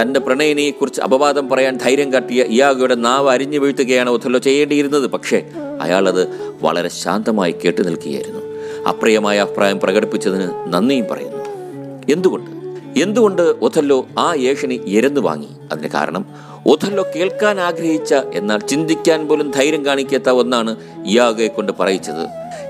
തന്റെ 0.00 0.20
പ്രണയിനിയെക്കുറിച്ച് 0.20 1.00
അപവാദം 1.00 1.48
പറയാൻ 1.48 1.76
ധൈര്യം 1.76 2.12
കാട്ടിയ 2.12 2.42
ഇയാഗോയുടെ 2.42 2.94
നാവ് 2.94 3.30
അരിഞ്ഞു 3.30 3.58
വീഴ്ത്തുകയാണ് 3.58 4.10
ഒഥല്ലോ 4.10 4.40
ചെയ്യേണ്ടിയിരുന്നത്. 4.40 5.06
പക്ഷേ 5.06 5.50
അയാളത് 5.80 6.28
വളരെ 6.62 6.88
ശാന്തമായി 6.88 7.54
കേട്ടു 7.64 7.82
നിൽക്കുകയായിരുന്നു. 7.82 8.40
അപ്രിയമായ 8.88 9.38
അഭിപ്രായം 9.38 9.80
പ്രകടിപ്പിച്ചതിന് 9.80 10.48
നന്ദിയും 10.66 11.06
പറയുന്നു. 11.10 11.42
എന്തുകൊണ്ട്? 12.12 12.50
എന്തുകൊണ്ട് 13.02 13.42
ഒഥല്ലോ 13.42 14.06
ആ 14.18 14.34
ഏഷണി 14.34 14.80
എരന്നു 14.86 15.20
വാങ്ങി? 15.20 15.48
അതിന് 15.72 15.88
കാരണം 15.88 16.26
ഒഥല്ലോ 16.66 17.06
കേൾക്കാൻ 17.16 17.60
ആഗ്രഹിച്ച 17.60 18.14
എന്നാൽ 18.14 18.58
ചിന്തിക്കാൻ 18.58 19.28
പോലും 19.28 19.50
ധൈര്യം 19.50 19.86
കാണിക്കാത്ത 19.86 20.30
ഒന്നാണ് 20.30 20.76
ഇയാഗയെ 21.06 21.48
കൊണ്ട് 21.48 21.72
പറയിച്ചത്. 21.80 22.26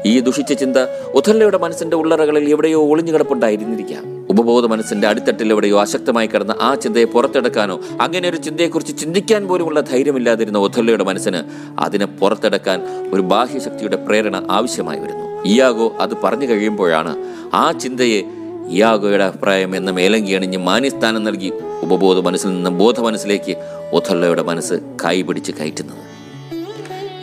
ഈ 0.07 0.21
ദുഷിച്ച 0.21 0.53
ചിന്ത 0.53 0.77
ഒഥല്ലയുടെ 1.15 1.59
മനസ്സിന്റെ 1.59 1.97
ഉള്ളറകളിൽ 1.97 2.51
എവിടെയോ 2.51 2.91
ഒളിഞ്ഞു 2.91 3.13
കിടപ്പുണ്ടായിരുന്നിരിക്കാം 3.13 4.27
ഉപബോധ 4.31 4.67
മനസ്സിന്റെ 4.67 5.09
അടിത്തട്ടിൽ 5.09 5.53
എവിടെയോ 5.53 5.81
അശക്തമായി 5.81 6.27
കിടന്ന 6.27 6.57
ആ 6.61 6.75
ചിന്തയെ 6.75 7.05
പുറത്തെടുക്കാനോ 7.05 7.81
അങ്ങനെ 8.01 8.29
ഒരു 8.29 8.37
ചിന്തയെക്കുറിച്ച് 8.37 8.99
ചിന്തിക്കാൻ 8.99 9.49
പോലുമുള്ള 9.49 9.81
ധൈര്യമില്ലാതിരുന്ന 9.81 10.59
ഒഥല്ലയുടെ 10.59 11.05
മനസ്സിന് 11.05 11.43
അതിനെ 11.79 12.07
പുറത്തെടുക്കാൻ 12.07 12.81
ഒരു 13.13 13.23
ബാഹ്യശക്തിയുടെ 13.23 13.97
പ്രേരണ 13.97 14.47
ആവശ്യമായി 14.51 15.01
വരുന്നു. 15.01 15.43
ഇയാഗോ 15.45 15.97
അത് 16.01 16.11
പറഞ്ഞു 16.25 16.47
കഴിയുമ്പോഴാണ് 16.47 17.17
ആ 17.55 17.73
ചിന്തയെ 17.73 18.23
ഇയാഗോയുടെ 18.69 19.25
അഭിപ്രായം 19.25 19.77
എന്ന 19.77 19.91
മേലങ്കി 19.91 20.33
അണിഞ്ഞ് 20.33 20.59
മാന്യസ്ഥാനം 20.59 21.25
നൽകി 21.25 21.53
ഉപബോധ 21.83 22.25
മനസ്സിൽ 22.25 22.49
നിന്ന് 22.49 22.71
ബോധ 22.71 23.01
മനസ്സിലേക്ക് 23.01 23.57
ഒഥല്ലയുടെ 23.93 24.43
മനസ്സ് 24.43 24.75
കൈപിടിച്ച് 24.75 25.53
കയറ്റുന്നത്. 25.53 26.13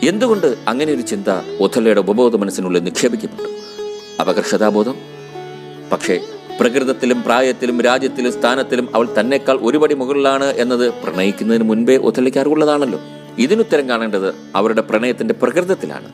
എന്തുകൊണ്ട് 0.08 0.56
അങ്ങനെ 0.68 0.92
ഒരു 0.92 1.00
ചിന്ത 1.00 1.24
ഒഥല്ലയുടെ 1.60 2.00
ഉപബോധ 2.00 2.36
മനസ്സിനുള്ളിൽ 2.36 2.80
നിക്ഷേപിക്കപ്പെട്ടു? 2.80 3.50
അപകർഷതാബോധം? 4.22 4.94
പക്ഷേ 5.92 6.20
പ്രകൃതത്തിലും 6.60 7.22
പ്രായത്തിലും 7.22 7.80
രാജ്യത്തിലും 7.80 8.32
സ്ഥാനത്തിലും 8.32 8.88
അവൾ 8.94 9.08
തന്നെക്കാൾ 9.20 9.58
ഒരുപടി 9.62 9.94
മുകളിലാണ് 9.94 10.44
എന്നത് 10.44 10.88
പ്രണയിക്കുന്നതിന് 10.88 11.64
മുൻപേ 11.64 11.96
ഒഥല്ലയ്ക്ക് 11.96 12.38
അറിവുള്ളതാണല്ലോ. 12.38 13.00
ഇതിനുത്തരം 13.38 13.88
കാണേണ്ടത് 13.88 14.34
അവരുടെ 14.54 14.80
പ്രണയത്തിന്റെ 14.80 15.34
പ്രകൃതത്തിലാണ്. 15.34 16.12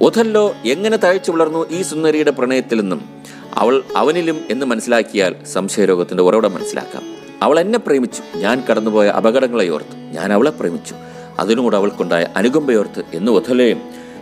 ഒഥല്ലോ 0.00 0.54
എങ്ങനെ 0.66 0.96
തഴച്ചു 0.96 1.30
വളർന്നു 1.30 1.70
ഈ 1.70 1.82
സുന്ദരിയുടെ 1.82 2.30
പ്രണയത്തിൽ 2.30 2.80
നിന്നും? 2.80 3.22
അവൾ 3.54 3.82
അവനിലും 3.96 4.40
എന്ന് 4.50 4.66
മനസ്സിലാക്കിയാൽ 4.66 5.34
സംശയരോഗത്തിന്റെ 5.52 6.22
ഉറവിടം 6.22 6.54
മനസ്സിലാക്കാം. 6.54 7.02
അവൾ 7.42 7.60
എന്നെ 7.60 7.78
പ്രേമിച്ചു. 7.78 8.38
ഞാൻ 8.38 8.64
കടന്നുപോയ 8.70 9.08
അപകടങ്ങളെ 9.08 9.68
ഓർത്ത് 9.68 9.96
ഞാൻ 9.96 10.32
അവളെ 10.32 10.50
പ്രേമിച്ചു. 10.50 10.94
അതിനോട് 11.38 11.76
അവൾക്കുണ്ടായ 11.76 12.26
അനുകമ്പയോർത്ത് 12.36 13.04
എന്ന് 13.14 13.32
ഒഥലയും 13.32 13.80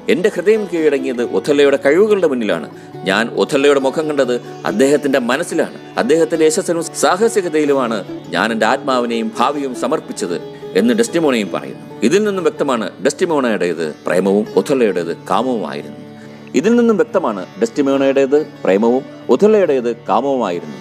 എന്റെ 0.09 0.31
ഹൃദയം 0.35 0.69
കീഴടങ്ങിയത് 0.73 1.23
ഒഥല്ലയുടെ 1.23 1.79
കഴിവുകളുടെ 1.85 2.27
മുന്നിലാണ്. 2.27 2.71
ഞാൻ 3.05 3.29
ഒഥല്ലയുടെ 3.29 3.81
മുഖം 3.81 4.09
കണ്ടത് 4.09 4.41
അദ്ദേഹത്തിന്റെ 4.67 5.19
മനസ്സിലാണ്. 5.19 5.99
അദ്ദേഹത്തിന്റെ 5.99 6.47
യശസ്സിനും 6.47 6.83
സാഹസികതയിലുമാണ് 6.83 8.05
ഞാൻ 8.29 8.53
എന്റെ 8.53 8.67
ആത്മാവിനെയും 8.67 9.33
ഭാവിയും 9.39 9.75
സമർപ്പിച്ചത് 9.75 10.41
എന്ന് 10.77 10.95
ഡെസ്റ്റിമോണയും 10.95 11.51
പറയുന്നു. 11.55 12.01
ഇതിൽ 12.03 12.25
നിന്നും 12.25 12.45
വ്യക്തമാണ് 12.45 12.91
ഡെസ്റ്റിമോണയുടേത് 13.05 13.95
പ്രേമവും 14.07 14.47
ഒഥല്ലയുടേത് 14.57 15.17
കാമവുമായിരുന്നു. 15.31 16.10
ഇതിൽ 16.54 16.76
നിന്നും 16.76 16.97
വ്യക്തമാണ് 16.97 17.47
ഡെസ്റ്റിമോണയുടേത് 17.61 18.47
പ്രേമവും 18.64 19.02
ഒഥല്ലയുടേത് 19.28 19.97
കാമവുമായിരുന്നു. 19.97 20.76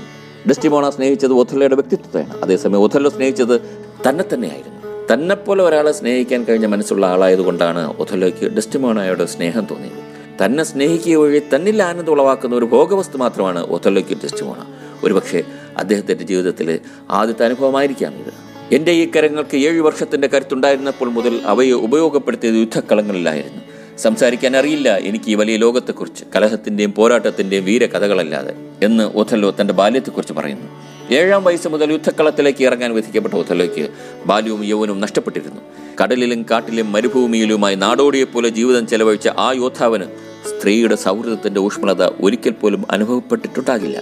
ഡെസ്റ്റിമോണ 0.47 0.89
സ്നേഹിച്ചത് 0.89 1.33
ഒഥല്ലയുടെ 1.33 1.75
വ്യക്തിത്വത്തെയാണ്. 1.75 2.41
അതേസമയം 2.41 2.79
ഒഥല്ലോ 2.79 3.11
സ്നേഹിച്ചത് 3.11 3.61
തന്നെ 4.09 4.23
തന്നെയായിരുന്നു 4.33 4.79
തന്നെപ്പോലെ 5.13 5.63
ഒരാളെ 5.63 5.91
സ്നേഹിക്കാൻ 5.91 6.43
കഴിഞ്ഞ 6.43 6.65
മനസ്സുള്ള 6.65 7.05
ആളായതുകൊണ്ടാണ് 7.05 7.97
ഒഥല്ലോയ്ക്ക് 7.97 8.45
ഡെസ്റ്റിമോണയുടെ 8.45 9.25
സ്നേഹം 9.25 9.67
തോന്നിയത്. 9.71 10.09
തന്നെ 10.45 10.63
സ്നേഹിക്കുക 10.63 11.15
വഴി 11.15 11.41
തന്നിൽ 11.55 11.83
ആനന്ദം 11.83 12.11
ഉളവാക്കുന്ന 12.11 12.55
ഒരു 12.55 12.65
ഭോഗവസ്തു 12.65 13.17
മാത്രമാണ് 13.17 13.63
ഒഥല്ലോയ്ക്ക് 13.63 14.21
ഡെസ്റ്റിമോണ. 14.21 14.57
ഒരുപക്ഷെ 15.03 15.43
അദ്ദേഹത്തിന്റെ 15.77 16.23
ജീവിതത്തിലെ 16.23 16.79
ആദ്യത്തെ 17.09 17.45
അനുഭവമായിരിക്കാം 17.45 18.13
ഇത്. 18.13 18.33
എന്റെ 18.75 18.91
ഈ 18.91 19.11
കരങ്ങൾക്ക് 19.15 19.57
ഏഴ് 19.57 19.81
വർഷത്തിന്റെ 19.81 20.27
കരുത്തുണ്ടായിരുന്നപ്പോൾ 20.27 21.09
മുതൽ 21.09 21.41
അവയെ 21.45 21.71
ഉപയോഗപ്പെടുത്തിയത് 21.71 22.55
യുദ്ധക്കളങ്ങളിലായിരുന്നു. 22.55 23.68
സംസാരിക്കാൻ 24.00 24.58
അറിയില്ല. 24.58 24.98
എനിക്ക് 24.98 25.25
ഈ 25.27 25.36
വലിയ 25.36 25.58
ലോകത്തെക്കുറിച്ച് 25.58 26.25
കലഹത്തിന്റെയും 26.36 26.94
പോരാട്ടത്തിന്റെയും 26.94 27.65
വീരകഥകളല്ലാതെ 27.65 28.53
എന്ന് 28.84 29.03
ഒഥല്ലോ 29.03 29.56
തന്റെ 29.62 29.74
ബാല്യത്തെക്കുറിച്ച് 29.74 30.34
പറയുന്നു. 30.34 30.68
ഏഴാം 31.13 31.44
വയസ്സ് 31.44 31.68
മുതൽ 31.68 31.91
യുദ്ധക്കളത്തിലേക്ക് 31.91 32.63
ഇറങ്ങാൻ 32.63 32.94
വിധിക്കപ്പെട്ട 32.94 33.34
ഒഥല്ലോയ്ക്ക് 33.34 33.89
ബാല്യവും 34.25 34.63
യൗവനവും 34.63 35.01
നഷ്ടപ്പെട്ടിരുന്നു. 35.01 35.62
കടലിലും 36.03 36.46
കാട്ടിലും 36.51 36.91
മരുഭൂമിയിലുമായി 36.91 37.75
നാടോടിയെപ്പോലെ 37.75 38.50
ജീവിതം 38.50 38.88
ചെലവഴിച്ച 38.88 39.27
ആ 39.27 39.51
യോദ്ധാവിന് 39.51 40.06
സ്ത്രീയുടെ 40.48 40.96
സൗഹൃദത്തിന്റെ 40.96 41.60
ഊഷ്മളത 41.60 42.03
ഒരിക്കൽ 42.03 42.51
പോലും 42.51 42.86
അനുഭവപ്പെട്ടിട്ടുണ്ടാകില്ല. 42.89 44.01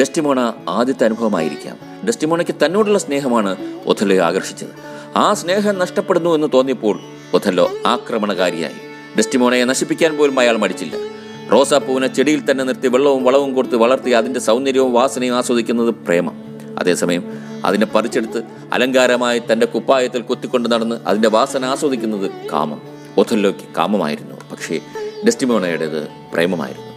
ഡെസ്റ്റിമോണ 0.00 0.54
ആദ്യത്തെ 0.68 1.04
അനുഭവമായിരിക്കാം. 1.04 1.76
ഡെസ്റ്റിമോണയ്ക്ക് 2.06 2.66
തന്നോടുള്ള 2.66 2.98
സ്നേഹമാണ് 2.98 3.56
ഒഥല്ലോയെ 3.86 4.20
ആകർഷിച്ചത്. 4.20 4.68
ആ 5.16 5.34
സ്നേഹം 5.34 5.78
നഷ്ടപ്പെടുന്നു 5.78 6.34
എന്ന് 6.34 6.46
തോന്നിയപ്പോൾ 6.54 7.00
ഒഥല്ലോ 7.34 7.70
ആക്രമണകാരിയായി. 7.86 8.93
ഡെസ്റ്റിമോണയെ 9.16 9.64
നശിപ്പിക്കാൻ 9.64 10.16
പോലും 10.16 10.38
അയാൾ 10.40 10.56
മടിച്ചില്ല. 10.56 10.94
റോസാപ്പൂവിനെ 11.52 12.06
ചെടിയിൽ 12.06 12.50
തന്നെ 12.50 12.64
നിർത്തി 12.64 12.88
വെള്ളവും 12.88 13.24
വളവും 13.24 13.54
കൊടുത്ത് 13.54 13.76
വളർത്തി 13.76 14.10
അതിന്റെ 14.10 14.40
സൗന്ദര്യവും 14.40 14.92
വാസനയും 14.92 15.36
ആസ്വദിക്കുന്നത് 15.36 15.94
പ്രേമം. 15.94 16.44
അതേസമയം 16.78 17.24
അതിനെ 17.64 17.86
പറിച്ചെടുത്ത് 17.86 18.42
അലങ്കാരമായി 18.72 19.42
തന്റെ 19.52 19.66
കുപ്പായത്തിൽ 19.66 20.20
കൊത്തിക്കൊണ്ട് 20.20 20.72
നടന്ന് 20.72 21.00
അതിന്റെ 21.06 21.28
വാസന 21.28 21.64
ആസ്വദിക്കുന്നത് 21.64 22.30
കാമം. 22.52 22.82
ഒഥല്ലോയ്ക്ക് 23.18 23.74
കാമമായിരുന്നു. 23.76 24.36
പക്ഷേ 24.52 24.80
ഡെസ്റ്റിമോണയുടേത് 25.26 26.08
പ്രേമമായിരുന്നു. 26.32 26.92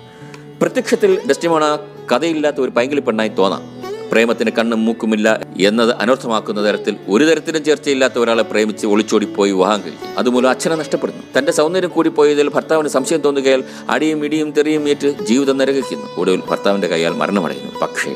പ്രത്യക്ഷത്തിൽ 0.61 1.27
ഡെസ്റ്റിമോണ 1.27 1.79
കഥയില്ലാത്ത 2.11 2.55
ഒരു 2.59 2.71
പൈങ്കിളി 2.71 2.99
പെണ്ണായി 2.99 3.29
തോന്നാം. 3.29 3.76
പ്രേമത്തിന് 4.11 4.51
കണ്ണും 4.51 4.85
മൂക്കുമില്ല 4.85 5.39
എന്നത് 5.61 5.95
അനർത്ഥമാക്കുന്ന 5.95 6.69
തരത്തിൽ 6.69 6.95
ഒരു 7.07 7.25
തരത്തിലും 7.25 7.63
ചേർച്ചയില്ലാത്ത 7.63 8.19
ഒരാളെ 8.19 8.43
പ്രേമിച്ച് 8.43 8.87
ഒളിച്ചോടിപ്പോയി 8.87 9.51
വിവാഹം 9.51 9.83
കഴിക്കും. 9.83 10.17
അതുമൂലം 10.17 10.49
അച്ഛനെ 10.49 10.75
നഷ്ടപ്പെടുന്നു. 10.75 11.39
തന്റെ 11.39 11.51
സൗന്ദര്യം 11.51 11.89
കൂടിപ്പോയതിൽ 11.89 12.49
ഭർത്താവിന് 12.49 12.87
സംശയം 12.87 13.19
തോന്നുകയാൽ 13.19 13.63
അടിയും 13.89 14.25
ഇടിയും 14.25 14.51
തെറിയും 14.51 14.89
ഏറ്റ് 14.89 15.15
ജീവിതം 15.23 15.57
നരകിക്കുന്നു. 15.57 16.15
ഒടുവിൽ 16.17 16.41
ഭർത്താവിന്റെ 16.49 16.87
കൈയാൽ 16.87 17.11
മരണമടയുന്നു. 17.11 17.79
പക്ഷേ 17.81 18.15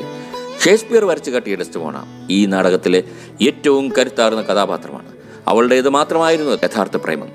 ഷേക്സ്പിയർ 0.64 1.04
വരച്ചു 1.04 1.30
കാട്ടിയ 1.30 1.54
ഡെസ്റ്റിമോണ 1.54 1.94
ഈ 2.30 2.46
നാടകത്തിലെ 2.46 3.04
ഏറ്റവും 3.42 3.92
കരുത്താർന്ന 3.98 4.42
കഥാപാത്രമാണ്. 4.42 5.12
അവളുടേത് 5.48 5.88
മാത്രമായിരുന്നു 5.88 6.52
യഥാർത്ഥ 6.52 6.96
പ്രേമം. 6.96 7.28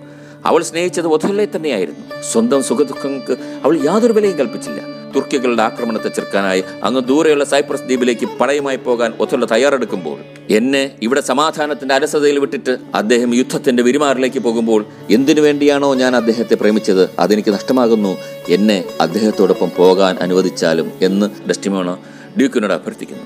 അവൾ 0.46 0.64
സ്നേഹിച്ചത് 0.64 1.08
ഒഥല്ലെ 1.08 1.48
തന്നെയായിരുന്നു. 1.56 2.22
സ്വന്തം 2.22 2.64
സുഖദുഃഖങ്ങൾക്ക് 2.64 3.60
അവൾ 3.64 3.80
യാതൊരു 3.84 4.14
വിലയും 4.14 4.38
കൽപ്പിച്ചില്ല. 4.38 4.97
തുർക്കികളുടെ 5.16 5.64
ആക്രമണത്തെ 5.64 6.10
ചെറുക്കാനായി 6.10 6.64
അങ്ങ് 6.84 7.02
ദൂരെയുള്ള 7.02 7.44
സൈപ്രസ് 7.44 7.82
ദ്വീപിലേക്ക് 7.82 8.26
പടയുമായി 8.26 8.78
പോകാൻ 8.78 9.14
ഒത്തുള്ള 9.20 9.46
തയ്യാറെടുക്കുമ്പോൾ 9.46 10.20
എന്നെ 10.50 10.92
ഇവിടെ 11.02 11.22
സമാധാനത്തിന്റെ 11.22 11.96
അലസതയിൽ 11.96 12.40
വിട്ടിട്ട് 12.40 12.78
അദ്ദേഹം 12.96 13.36
യുദ്ധത്തിന്റെ 13.36 13.84
വിരിമാറിലേക്ക് 13.84 14.40
പോകുമ്പോൾ 14.40 14.86
എന്തിനു 15.10 15.42
വേണ്ടിയാണോ 15.42 15.96
ഞാൻ 15.96 16.16
അദ്ദേഹത്തെ 16.16 16.56
പ്രേമിച്ചത്? 16.56 17.10
അതെനിക്ക് 17.20 17.50
നഷ്ടമാകുന്നു. 17.50 18.18
എന്നെ 18.50 18.84
അദ്ദേഹത്തോടൊപ്പം 19.02 19.72
പോകാൻ 19.78 20.18
അനുവദിച്ചാലും 20.22 20.92
എന്ന് 21.02 21.50
ഡസ്റ്റിമോണ 21.50 21.98
ഡ്യൂക്കിനോട് 22.38 22.74
അഭ്യർത്ഥിക്കുന്നു. 22.74 23.24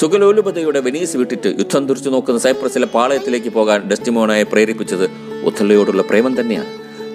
സുഗലോലുപതയുടെ 0.00 0.80
വെനീസ് 0.80 1.16
വിട്ടിട്ട് 1.16 1.48
യുദ്ധം 1.48 1.88
തുറച്ചു 1.88 2.10
നോക്കുന്ന 2.10 2.40
സൈപ്രസിലെ 2.40 2.86
പാളയത്തിലേക്ക് 2.86 3.48
പോകാൻ 3.48 3.80
ഡെസ്റ്റിമോണയെ 3.80 4.42
പ്രേരിപ്പിച്ചത് 4.42 5.10
ഒഥല്ലയോടുള്ള 5.44 6.02
പ്രേമം 6.02 6.40
തന്നെയാണ്. 6.40 6.66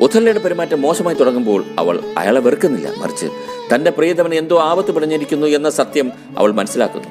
ഒഥല്ലയുടെ 0.02 0.40
പെരുമാറ്റം 0.40 0.82
മോശമായി 0.82 1.16
തുടങ്ങുമ്പോൾ 1.16 1.64
അവൾ 1.80 2.00
അയാളെ 2.18 2.40
വെറുക്കുന്നില്ല. 2.40 2.92
മറിച്ച് 2.98 3.26
തന്റെ 3.74 3.92
പ്രിയതവന് 3.92 4.34
എന്തോ 4.34 4.60
ആപത്ത് 4.60 4.92
പിടഞ്ഞിരിക്കുന്നു 4.92 5.48
എന്ന 5.48 5.70
സത്യം 5.70 6.12
അവൾ 6.38 6.52
മനസ്സിലാക്കുന്നു. 6.52 7.08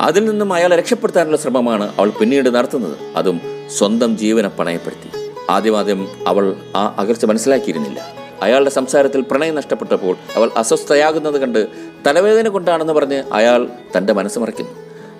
അതിൽ 0.00 0.24
നിന്നും 0.24 0.52
അയാളെ 0.52 0.76
രക്ഷപ്പെടുത്താനുള്ള 0.76 1.36
ശ്രമമാണ് 1.36 1.94
അവൾ 1.98 2.10
പിന്നീട് 2.10 2.54
നടത്തുന്നത്. 2.54 2.96
അതും 3.16 3.40
സ്വന്തം 3.78 4.18
ജീവനെ 4.18 4.48
പണയപ്പെടുത്തി. 4.48 5.32
ആദ്യമാദ്യം 5.50 6.08
അവൾ 6.26 6.56
ആ 6.76 6.94
അകർച്ച 6.98 7.24
മനസ്സിലാക്കിയിരുന്നില്ല. 7.24 8.14
അയാളുടെ 8.42 8.70
സംസാരത്തിൽ 8.70 9.20
പ്രണയം 9.20 9.54
നഷ്ടപ്പെട്ടപ്പോൾ 9.54 10.16
അവൾ 10.36 10.50
അസ്വസ്ഥയാകുന്നത് 10.56 11.40
കണ്ട് 11.40 11.68
തലവേദന 12.06 12.48
കൊണ്ടാണെന്ന് 12.48 12.92
പറഞ്ഞ് 12.92 13.22
അയാൾ 13.32 13.68
തന്റെ 13.96 14.12
മനസ്സ് 14.12 14.38
മറയ്ക്കുന്നു. 14.38 14.70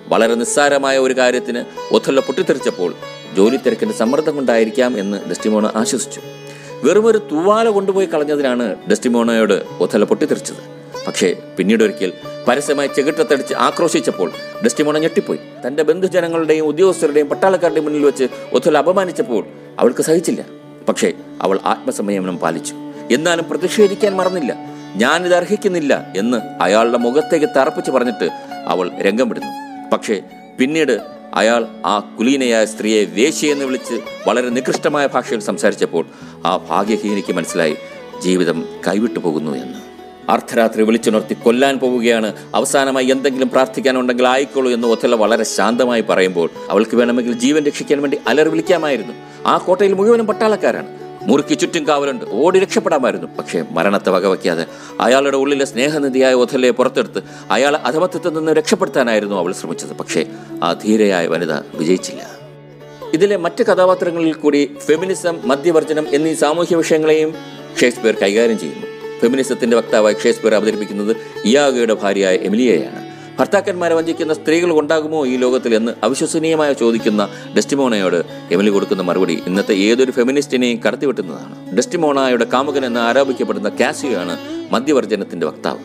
വളരെ 0.07 0.35
നിസ്സാരമായ 0.35 0.97
ഒരു 0.97 1.17
കാര്യത്തിന് 1.17 1.63
ഒഥല്ല 1.93 2.19
പൊട്ടിത്തെറിച്ചപ്പോൾ 2.19 2.93
ജോലി 3.37 3.57
തിരക്കിന്റെ 3.57 3.95
സമ്മർദ്ദം 3.95 4.35
കൊണ്ടായിരിക്കാം 4.35 4.99
എന്ന് 4.99 5.17
ഡെസ്റ്റിമോണ 5.29 5.71
ആശ്വസിച്ചു. 5.75 6.21
വെറുമൊരു 6.83 7.17
തൂവാല 7.17 7.69
കൊണ്ടുപോയി 7.69 8.05
കളഞ്ഞതിനാണ് 8.05 8.75
ഡെസ്റ്റിമോണയോട് 8.89 9.63
ഒത്തല 9.79 10.03
പൊട്ടിത്തെറിച്ചത്. 10.03 10.80
പക്ഷേ 11.07 11.35
പിന്നീട് 11.57 11.83
ഒരിക്കൽ 11.83 12.13
പരസ്യമായി 12.47 12.89
ചെകിട്ടത്തടിച്ച് 12.95 13.53
ആക്രോശിച്ചപ്പോൾ 13.53 14.31
ഡെസ്റ്റിമോണ 14.63 14.97
ഞെട്ടിപ്പോയി. 14.97 15.39
തന്റെ 15.67 15.83
ബന്ധുജനങ്ങളുടെയും 15.83 16.65
ഉദ്യോഗസ്ഥരുടെയും 16.65 17.29
പട്ടാളക്കാരുടെയും 17.29 17.85
മുന്നിൽ 17.85 18.05
വെച്ച് 18.05 18.27
ഒത്തുൽ 18.53 18.77
അപമാനിച്ചപ്പോൾ 18.77 19.45
അവൾക്ക് 19.79 20.03
സഹിച്ചില്ല. 20.03 20.45
പക്ഷേ 20.89 21.13
അവൾ 21.41 21.59
ആത്മസംയമനം 21.65 22.37
പാലിച്ചു. 22.37 22.73
എന്നാലും 23.11 23.45
പ്രതിഷേധിക്കാൻ 23.45 24.15
മറന്നില്ല. 24.15 24.55
ഞാനിത് 24.95 25.35
അർഹിക്കുന്നില്ല 25.35 26.13
എന്ന് 26.15 26.63
അയാളുടെ 26.63 26.97
മുഖത്തേക്ക് 26.97 27.45
തറപ്പിച്ച് 27.45 27.91
പറഞ്ഞിട്ട് 27.91 28.29
അവൾ 28.65 28.91
രംഗം 29.01 29.29
വിടുന്നു 29.29 29.87
പക്ഷേ 29.89 30.21
പിന്നീട് 30.59 30.99
അയാൾ 31.33 31.67
ആ 31.85 32.15
കുലീനയായ 32.19 32.65
സ്ത്രീയെ 32.65 33.05
വേശിയെന്ന് 33.05 33.65
വിളിച്ച് 33.65 34.01
വളരെ 34.27 34.49
നികൃഷ്ടമായ 34.49 35.07
ഭാഷയിൽ 35.07 35.39
സംസാരിച്ചപ്പോൾ 35.39 36.05
ആ 36.45 36.57
ഭാഗ്യഹീനിക്ക് 36.57 37.33
മനസ്സിലായി 37.33 37.75
ജീവിതം 38.23 38.65
കൈവിട്ടു 38.87 39.19
പോകുന്നു 39.19 39.51
എന്ന്. 39.51 39.90
അർദ്ധരാത്രി 40.29 40.83
വിളിച്ചുണർത്തി 40.83 41.33
കൊല്ലാൻ 41.33 41.79
പോവുകയാണ്. 41.79 42.33
അവസാനമായി 42.55 43.05
എന്തെങ്കിലും 43.05 43.49
പ്രാർത്ഥിക്കാനുണ്ടെങ്കിൽ 43.49 44.27
ആയിക്കോളൂ 44.27 44.71
എന്ന് 44.71 44.87
ഒത്തല 44.87 45.15
വളരെ 45.15 45.43
ശാന്തമായി 45.43 46.01
പറയുമ്പോൾ 46.01 46.49
അവൾക്ക് 46.69 46.95
വേണമെങ്കിൽ 46.95 47.33
ജീവൻ 47.33 47.63
രക്ഷിക്കാൻ 47.63 48.01
വേണ്ടി 48.01 48.19
അലർ 48.27 48.49
വിളിക്കാമായിരുന്നു. 48.49 49.13
ആ 49.45 49.57
കോട്ടയിൽ 49.57 49.93
മുഴുവനും 49.93 50.27
പട്ടാളക്കാരാണ്. 50.27 50.87
മുറുക്കി 51.23 51.53
ചുറ്റും 51.53 51.87
കാവലുണ്ട്. 51.87 52.25
ഓടി 52.31 52.59
രക്ഷപ്പെടാമായിരുന്നു. 52.59 53.27
പക്ഷേ 53.37 53.63
മരണത്തെ 53.71 54.09
വകവയ്ക്കാതെ 54.09 54.65
അയാളുടെ 55.01 55.37
ഉള്ളിലെ 55.37 55.65
സ്നേഹനിധിയായ 55.65 56.33
ഒഥലയെ 56.33 56.71
പുറത്തെടുത്ത് 56.71 57.23
അയാളെ 57.51 57.79
അധമത്വത്തിൽ 57.79 58.29
നിന്ന് 58.29 58.51
രക്ഷപ്പെടുത്താനായിരുന്നു 58.51 59.35
അവൾ 59.35 59.51
ശ്രമിച്ചത്. 59.51 59.93
പക്ഷേ 59.93 60.25
ആ 60.63 60.73
ധീരയായ 60.73 61.27
വനിത 61.27 61.53
വിജയിച്ചില്ല. 61.53 62.41
ഇതിലെ 63.13 63.37
മറ്റ് 63.37 63.63
കഥാപാത്രങ്ങളിൽ 63.63 64.33
കൂടി 64.33 64.75
ഫെമിനിസം 64.85 65.39
മദ്യവർജനം 65.45 66.15
എന്നീ 66.15 66.33
സാമൂഹ്യ 66.33 66.75
വിഷയങ്ങളെയും 66.75 67.35
ഷേക്സ്പിയർ 67.81 68.15
കൈകാര്യം 68.15 68.59
ചെയ്യുന്നു. 68.59 68.90
ഫെമിനിസത്തിന്റെ 69.21 69.77
വക്താവായി 69.77 70.15
ഷേക്സ്പിയർ 70.23 70.55
അവതരിപ്പിക്കുന്നത് 70.55 71.17
ഇയാഗയുടെ 71.45 71.93
ഭാര്യയായ 71.93 72.35
എമിലിയയാണ്. 72.35 73.11
ഭർത്താക്കന്മാരെ 73.39 73.95
വഞ്ചിക്കുന്ന 73.95 74.33
സ്ത്രീകൾ 74.33 74.79
ഉണ്ടാകുമോ 74.79 75.25
ഈ 75.25 75.37
ലോകത്തിൽ 75.37 75.75
എന്ന് 75.75 75.91
അവിശ്വസനീയമായി 76.03 76.73
ചോദിക്കുന്ന 76.73 77.29
ഡെസ്റ്റിമോണയോട് 77.55 78.23
എമിലി 78.51 78.69
കൊടുക്കുന്ന 78.69 79.03
മറുപടി 79.03 79.43
ഇന്നത്തെ 79.47 79.73
ഏതൊരു 79.73 80.11
ഫെമിനിസ്റ്റിനെയും 80.11 80.79
കടത്തിവെട്ടുന്നതാണ്. 80.87 81.75
ഡെസ്റ്റിമോണയുടെ 81.75 82.45
കാമുകൻ 82.53 82.85
എന്ന് 82.85 82.99
ആരോപിക്കപ്പെടുന്ന 82.99 83.69
കാസിയോയാണ് 83.69 84.37
മദ്യവർജനത്തിന്റെ 84.71 85.47
വക്താവ്. 85.47 85.77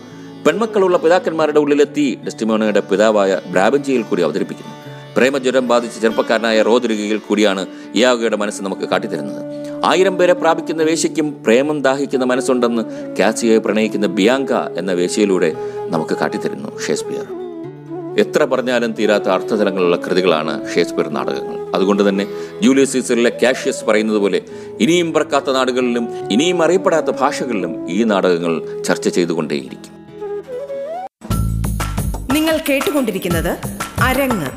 പെൺമക്കളുള്ള 0.47 0.99
പിതാക്കന്മാരുടെ 0.99 1.61
ഉള്ളിലെത്തി 1.61 2.19
ഡെസ്റ്റിമോണയുടെ 2.25 2.81
പിതാവായ 2.81 3.41
ബ്രാബഞ്ചിയിൽ 3.47 4.03
കൂടി 4.03 4.23
അവതരിപ്പിക്കുന്നു. 4.23 4.73
പ്രേമജ്വരം 5.17 5.69
ബാധിച്ച 5.69 5.99
ചെറുപ്പക്കാരനായ 5.99 6.63
റോദ്രികയിൽ 6.63 7.19
കൂടിയാണ് 7.19 7.67
ഇയാഗയുടെ 7.95 8.37
മനസ്സ് 8.37 8.63
നമുക്ക് 8.63 8.83
കാട്ടിത്തരുന്നത്. 8.83 9.66
ആയിരം 9.85 10.19
പേരെ 10.19 10.33
പ്രാപിക്കുന്ന 10.33 10.83
വേശ്യയ്ക്കും 10.83 11.43
പ്രേമം 11.45 11.83
ദാഹിക്കുന്ന 11.83 12.25
മനസ്സുണ്ടെന്ന് 12.25 12.83
കാസിയെ 13.19 13.59
പ്രണയിക്കുന്ന 13.59 14.07
ബിയാങ്ക 14.07 14.53
എന്ന 14.53 14.93
വേശ്യയിലൂടെ 14.93 15.53
നമുക്ക് 15.89 16.15
കാട്ടിത്തരുന്നു 16.15 16.81
ഷേക്സ്പിയർ. 16.87 17.27
എത്ര 18.19 18.45
പറഞ്ഞാലും 18.45 18.93
തീരാത്ത 18.93 19.29
അർത്ഥതലങ്ങളുള്ള 19.29 19.97
കൃതികളാണ് 19.97 20.75
ഷേക്സ്പിയർ 20.75 21.09
നാടകങ്ങൾ. 21.09 21.57
അതുകൊണ്ട് 21.75 22.09
തന്നെ 22.09 22.27
ജൂലിയസ് 22.63 22.93
സീസറിലെ 22.93 23.33
കാഷ്യസ് 23.43 23.85
പറയുന്നത് 23.85 24.17
പോലെ 24.17 24.43
ഇനിയും 24.81 25.13
പറക്കാത്ത 25.13 25.51
നാടുകളിലും 25.51 26.09
ഇനിയും 26.31 26.63
അറിയപ്പെടാത്ത 26.63 27.11
ഭാഷകളിലും 27.21 27.91
ഈ 27.91 28.05
നാടകങ്ങൾ 28.05 28.83
ചർച്ച 28.83 29.09
ചെയ്തുകൊണ്ടേയിരിക്കും. 29.09 29.93
നിങ്ങൾ 32.33 32.59
കേട്ടുകൊണ്ടിരിക്കുന്നത് 32.71 33.57
അരങ്ങ്. 34.03 34.51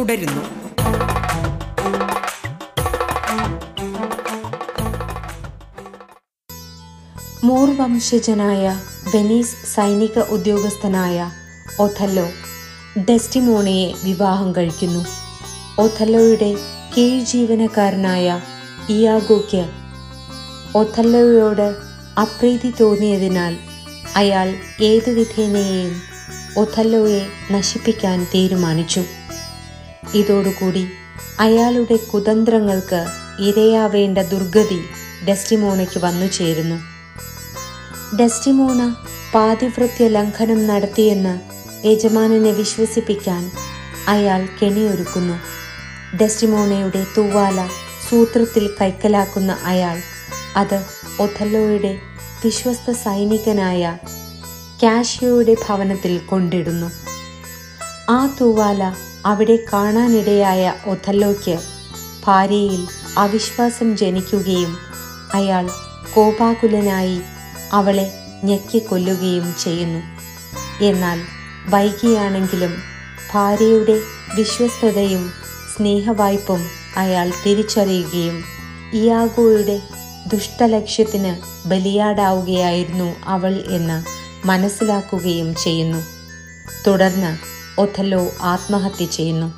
തുടരുന്നു. 0.00 0.42
മൂർ 7.44 7.76
വംശജനായ 7.76 8.80
വെനീസ് 9.14 9.56
സൈനിക 9.74 10.18
ഉദ്യോഗസ്ഥനായ 10.18 11.30
ഒഥല്ലോ 11.78 12.26
ഡെസ്റ്റിമോണയെ 12.98 13.94
വിവാഹം 14.04 14.56
കഴിക്കുന്നു. 14.56 15.04
ഒഥല്ലോയുടെ 15.80 16.54
കീഴ് 16.96 17.20
ജീവനക്കാരനായ 17.20 18.40
ഇയാഗോയ്ക്ക് 18.88 19.70
ഒഥല്ലോയോട് 20.74 21.74
അപ്രീതി 22.20 22.72
തോന്നിയതിനാൽ 22.80 23.56
അയാൾ 24.16 24.54
ഏതു 24.80 25.10
വിധേനയെയും 25.10 26.02
ഒഥല്ലോയെ 26.56 27.26
നശിപ്പിക്കാൻ 27.50 28.26
തീരുമാനിച്ചു. 28.34 29.04
ഇതോടുകൂടി 30.02 30.86
അയാളുടെ 31.40 31.96
കുതന്ത്രങ്ങൾക്ക് 31.96 33.06
ഇരയാവേണ്ട 33.42 34.18
ദുർഗതി 34.18 34.80
ഡെസ്റ്റിമോണയ്ക്ക് 35.24 35.98
വന്നു 35.98 36.26
ചേരുന്നു. 36.26 36.78
ഡെസ്റ്റിമോണ 38.16 38.94
പാതിവൃത്യ 39.34 40.08
ലംഘനം 40.08 40.66
നടത്തിയെന്ന് 40.66 41.34
യജമാനനെ 41.86 42.52
വിശ്വസിപ്പിക്കാൻ 42.52 43.50
അയാൾ 44.08 44.48
കെണിയൊരുക്കുന്നു. 44.62 45.36
ഡെസ്റ്റിമോണയുടെ 46.16 47.06
തൂവാല 47.16 47.66
സൂത്രത്തിൽ 48.10 48.68
കൈക്കലാക്കുന്ന 48.80 49.58
അയാൾ 49.64 49.98
അത് 50.56 50.84
ഒഥല്ലോയുടെ 51.20 51.98
വിശ്വസ്ത 52.44 52.90
സൈനികനായ 52.90 53.98
കാഷ്യോയുടെ 54.82 55.56
ഭവനത്തിൽ 55.68 56.18
കൊണ്ടിടുന്നു. 56.18 56.90
ആ 58.10 58.36
തൂവാല 58.40 58.94
അവിടെ 59.26 59.58
കാണാനിടയായ 59.72 60.74
ഒഥല്ലോയ്ക്ക് 60.86 61.58
ഭാര്യയിൽ 62.26 62.88
അവിശ്വാസം 63.18 63.96
ജനിക്കുകയും 63.96 64.78
അയാൾ 65.34 65.70
കോപാകുലനായി 66.14 67.20
അവളെ 67.72 68.12
ഞെക്കിക്കൊല്ലുകയും 68.44 69.54
ചെയ്യുന്നു. 69.62 70.00
എന്നാൽ 70.84 71.20
വൈകിയാണെങ്കിലും 71.68 72.74
ഭാര്യയുടെ 73.32 74.00
വിശ്വസ്തതയും 74.34 75.30
സ്നേഹവായ്പും 75.76 76.66
അയാൾ 76.96 77.32
തിരിച്ചറിയുകയും 77.46 78.44
ഇയാഗോയുടെ 78.92 79.80
ദുഷ്ടലക്ഷ്യത്തിന് 80.26 81.36
ബലിയാടാവുകയായിരുന്നു 81.68 83.16
അവൾ 83.24 83.64
എന്ന് 83.68 84.04
മനസ്സിലാക്കുകയും 84.46 85.54
ചെയ്യുന്നു. 85.54 85.98
തുടർന്ന് 86.86 87.59
ഒഥല്ലോ 87.80 88.30
ആത്മഹത്യ 88.40 89.06
ചെയ്യുന്നു. 89.06 89.52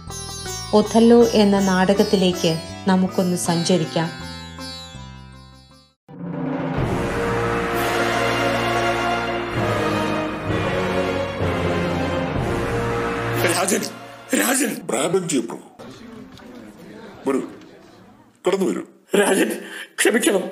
ഒഥല്ലോ 0.76 1.24
എന്ന 1.24 1.58
നാടകത്തിലേക്ക് 1.58 2.60
നമുക്കൊന്ന് 2.88 3.36
സഞ്ചരിക്കാം. 3.36 4.10
രാജൻ 13.46 13.82
രാജൻ. 14.40 14.76
ബ്രാബൻജി 14.84 15.38
പ്രഭു. 15.38 15.84
വരൂ. 17.30 17.40
കടന്നു 18.46 18.66
വരൂ. 18.66 18.82
രാജൻ 19.18 19.50
ക്ഷമിക്കണം. 19.98 20.42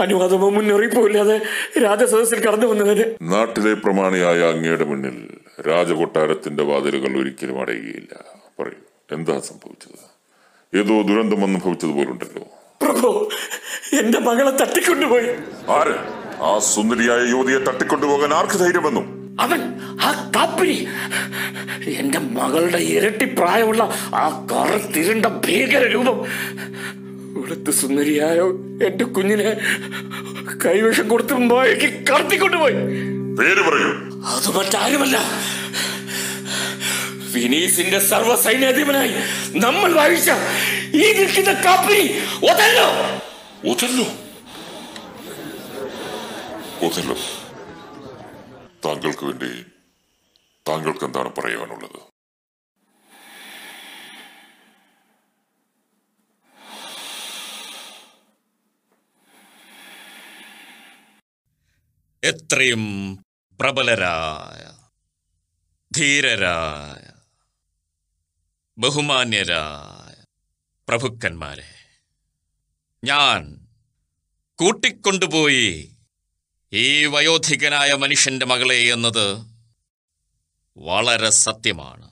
അനുവാദമോ 0.00 0.50
മുന്നറിയിപ്പോ 0.50 1.06
ഇല്ലാതെ 1.06 1.40
രാജസദസ്സിൽ 1.82 2.40
കടന്നു 2.40 2.66
വന്നതിന് 2.66 3.04
നാട്ടിലെ 3.22 3.74
പ്രമാണിയായ 3.74 4.38
അങ്ങയുടെ 4.38 4.84
മുന്നിൽ 4.84 5.28
രാജകൊട്ടാരത്തിന്റെ 5.68 6.62
വാതിലുകൾ 6.62 7.20
ഒരിക്കലും 7.20 7.60
അടയുകയില്ല. 7.60 8.14
പറയൂ 8.60 8.80
എന്താ 9.12 9.40
സംഭവിച്ചത്? 9.40 10.00
ഏതോ 10.78 11.02
ദുരന്തം 11.02 11.44
അനുഭവിച്ചത് 11.44 11.90
പോലുണ്ടല്ലോ. 11.90 12.46
പ്രഭു 12.82 13.28
എന്റെ 14.00 14.18
മകളെ 14.18 14.50
തട്ടിക്കൊണ്ടുപോയി. 14.50 15.26
ആര്? 15.68 16.20
ആ 16.42 16.58
സുന്ദരിയായ 16.58 17.18
യുവതിയെ 17.18 17.58
തട്ടിക്കൊണ്ടുപോകാൻ 17.58 18.34
ആർക്ക് 18.34 18.52
ധൈര്യം 18.52 18.82
വന്നു 18.82 19.20
അവൻ 19.40 19.60
ആ 20.02 20.32
കാപ്പിരി. 20.36 20.88
എന്റെ 21.86 22.18
മകളുടെ 22.18 22.78
ഇരട്ടി 22.78 23.24
പ്രായമുള്ള 23.24 23.82
ആ 24.14 24.46
കറുത്തിരുണ്ട 24.52 25.26
ഭീകര 25.26 25.84
രൂപം 25.84 26.24
ഇവിടുത്തെ 27.50 27.70
സുന്ദരിയായ? 27.70 28.38
എന്റെ 28.86 29.04
കുഞ്ഞിനെ 29.04 29.48
കൈവശം 30.64 31.08
കൊടുത്ത് 31.08 31.34
മുമ്പായി 31.34 31.72
കടത്തിക്കൊണ്ടുപോയി. 32.10 32.74
പേര് 33.38 33.62
പറയൂ. 33.68 33.90
അത് 34.32 34.48
മറ്റാരുമല്ല. 34.56 35.16
വിനീസിന്റെ 37.32 37.98
സർവ 37.98 38.30
സൈന്യാധിപനായി 38.36 39.12
നമ്മൾ 39.58 39.92
വായിച്ച 39.92 40.30
ഈ 40.94 41.04
നിൽക്കുന്ന 41.18 41.52
കാപ്പി 41.64 42.00
ഒതല്ലോ 42.50 42.86
ഒതല്ലോ 43.70 44.06
ഒതല്ലോ 46.86 47.16
താങ്കൾക്ക് 48.84 49.24
വേണ്ടി 49.24 49.50
താങ്കൾക്ക് 50.68 51.04
എന്താണ് 51.04 51.30
പറയാനുള്ളത്? 51.38 52.09
എത്രയും 62.30 63.16
പ്രബലരായ 63.60 64.78
ധീരരായ 65.96 67.12
ബഹുമാന്യരായ 68.78 70.24
പ്രഭുക്കന്മാരെ 70.88 71.74
ഞാൻ 73.04 73.66
കൂട്ടിക്കൊണ്ടുപോയി 74.54 75.96
ഈ 76.72 77.06
വയോധികനായ 77.06 77.92
മനുഷ്യന്റെ 77.92 78.46
മകളെ 78.46 78.92
എന്നത് 78.92 79.46
വളരെ 80.76 81.30
സത്യമാണ്. 81.30 82.10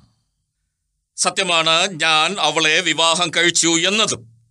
സത്യമാണ് 1.17 2.01
ഞാൻ 2.01 2.37
അവളെ 2.41 2.81
വിവാഹം 2.81 3.31
കഴിച്ചു 3.37 3.69
എന്നതും. 3.69 4.47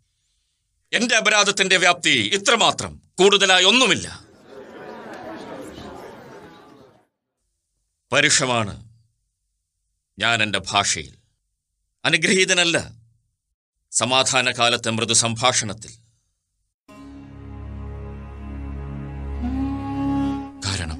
എന്റെ 0.93 1.15
അപരാധത്തിന്റെ 1.15 1.77
വ്യാപ്തി 1.77 2.31
ഇത്രമാത്രം. 2.33 3.01
കൂടുതലായി 3.19 3.65
ഒന്നുമില്ല. 3.65 4.26
പരുഷമാണ് 8.11 8.89
ഞാൻ 10.19 10.43
എന്റെ 10.43 10.61
ഭാഷയിൽ. 10.71 11.17
അനുഗ്രഹീതനല്ല. 12.05 12.91
സമാധാന 13.91 14.51
കാലത്തെ 14.51 14.91
മൃദു 14.91 15.13
സംഭാഷണത്തിൽ 15.13 15.91
കാരണം 20.65 20.99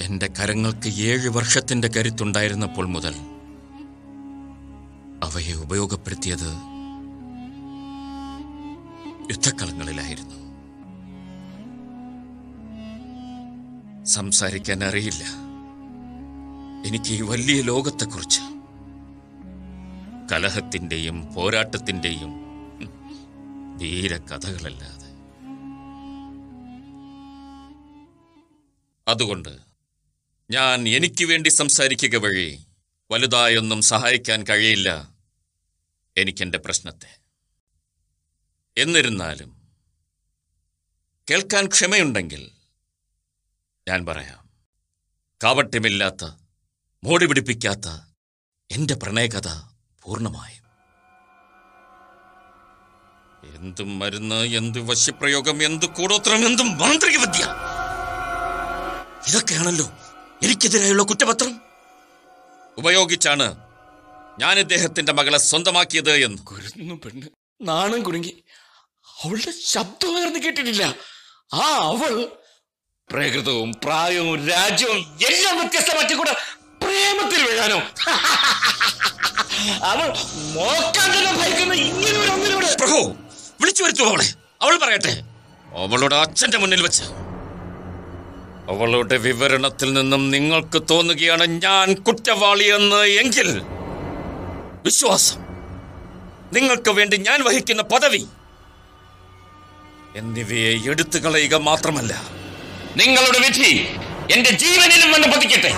എന്റെ 0.00 0.26
കരങ്ങൾക്ക് 0.26 0.88
ഏഴ് 0.88 1.28
വർഷത്തിന്റെ 1.28 1.88
കരുത്തുണ്ടായിരുന്നപ്പോൾ 1.88 2.86
മുതൽ 2.86 3.14
അവയെ 5.24 5.52
ഉപയോഗപ്പെടുത്തിയത് 5.52 6.50
യുദ്ധക്കളങ്ങളിലായിരുന്നു. 9.30 10.49
സംസാരിക്കാൻ 14.10 14.84
അറിയില്ല 14.84 15.24
എനിക്ക് 16.88 17.10
ഈ 17.14 17.20
വലിയ 17.22 17.62
ലോകത്തെക്കുറിച്ച് 17.62 18.42
കലഹത്തിന്റെയും 20.32 21.34
പോരാട്ടത്തിന്റെയും 21.34 22.32
വീരകഥകളല്ലാതെ 23.78 25.08
അതുകൊണ്ട് 29.06 29.52
ഞാൻ 30.50 30.88
എനിക്ക് 30.88 31.24
വേണ്ടി 31.24 31.48
സംസാരിക്കുക 31.52 32.16
വഴി 32.16 32.48
വലുതായൊന്നും 33.10 33.80
സഹായിക്കാൻ 33.82 34.42
കഴിയില്ല 34.42 34.88
എനിക്കെന്റെ 36.16 36.58
പ്രശ്നത്തെ. 36.58 37.10
എന്നിരുന്നാലും 38.76 39.50
കേൾക്കാൻ 41.28 41.64
ക്ഷമയുണ്ടെങ്കിൽ 41.66 42.42
ഞാൻ 43.88 44.06
പറയാം. 44.06 44.50
കാപട്യമില്ലാത്ത 45.44 46.24
മോടി 47.04 47.26
പിടിപ്പിക്കാത്ത 47.26 47.88
എന്റെ 48.70 48.94
പ്രണയകഥ 48.94 49.48
പൂർണമായി. 50.02 50.56
എന്തും 53.56 53.98
മരുന്ന് 53.98 54.34
എന്ത് 54.34 54.78
വശ്യപ്രയോഗം 54.78 55.62
എന്ത് 55.62 55.86
കൂടോത്രം 55.86 56.46
എന്തും 56.46 56.78
മാന്ത്രിക 56.78 57.16
വിദ്യ 57.18 57.44
ഇതൊക്കെയാണല്ലോ 59.28 59.92
എനിക്കെതിരായുള്ള 60.42 61.02
കുറ്റപത്രം. 61.02 61.60
ഉപയോഗിച്ചാണ് 62.78 63.56
ഞാൻ 64.40 64.58
ഇദ്ദേഹത്തിന്റെ 64.58 65.12
മകളെ 65.12 65.38
സ്വന്തമാക്കിയത് 65.38 66.10
എന്ന്. 66.10 66.42
കുരുന്നു 66.42 66.94
പെണ്ണ്. 66.94 67.26
നാണം 67.62 68.02
കുടുങ്ങി 68.02 68.44
അവളുടെ 69.24 69.52
ശബ്ദം 69.64 70.18
ഉയർന്നു 70.18 70.38
കേട്ടിട്ടില്ല. 70.38 70.94
ആ 71.54 71.66
അവൾ 71.88 72.39
പ്രകൃതവും 73.12 73.72
പ്രായവും 73.84 74.48
രാജ്യവും 74.48 74.96
എല്ലാം 74.98 75.58
വ്യത്യസ്തമാക്കി 75.58 76.14
കൂടെ 76.14 76.36
പ്രേമത്തിൽ 76.82 77.42
വീഴാനോ? 77.48 77.76
അവൾ 79.82 80.08
മോക്കാൻ 80.54 81.18
തന്നെ 81.18 81.32
ഭയക്കുന്ന 81.32 81.74
ഇങ്ങനെ 81.74 82.74
പ്രഭു 82.80 83.14
വിളിച്ചു 83.60 83.82
വരുത്തു 83.82 84.02
അവളെ. 84.02 84.24
അവൾ 84.62 84.76
പറയട്ടെ. 84.76 85.22
അവളുടെ 85.76 86.16
അച്ഛന്റെ 86.16 86.58
മുന്നിൽ 86.58 86.82
വെച്ച്. 86.82 87.02
അവളുടെ 88.70 89.16
വിവരണത്തിൽ 89.16 89.92
നിന്നും 89.92 90.30
നിങ്ങൾക്ക് 90.30 90.82
തോന്നുകയാണ് 90.90 91.46
ഞാൻ 91.46 91.94
കുറ്റവാളിയെന്ന് 91.94 92.96
എങ്കിൽ 92.96 93.62
വിശ്വാസം. 94.84 95.38
നിങ്ങൾക്ക് 96.52 96.90
വേണ്ടി 96.90 97.16
ഞാൻ 97.16 97.44
വഹിക്കുന്ന 97.44 97.82
പദവി. 97.82 98.26
എന്നിവയെ 100.16 100.78
എടുത്തു 100.90 101.18
കളയുക 101.18 101.54
മാത്രമല്ല 101.54 102.39
നിങ്ങളുടെ 102.96 103.38
വിധി 103.38 103.72
എന്റെ 104.32 104.50
ജീവനിലും 104.50 105.10
വന്ന് 105.12 105.28
പതിക്കട്ടെ. 105.28 105.72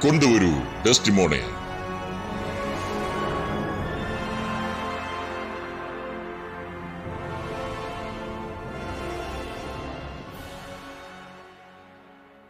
കൊണ്ടുവരൂ 0.00 0.82
ഡെസ്റ്റിമോണെ 0.86 1.42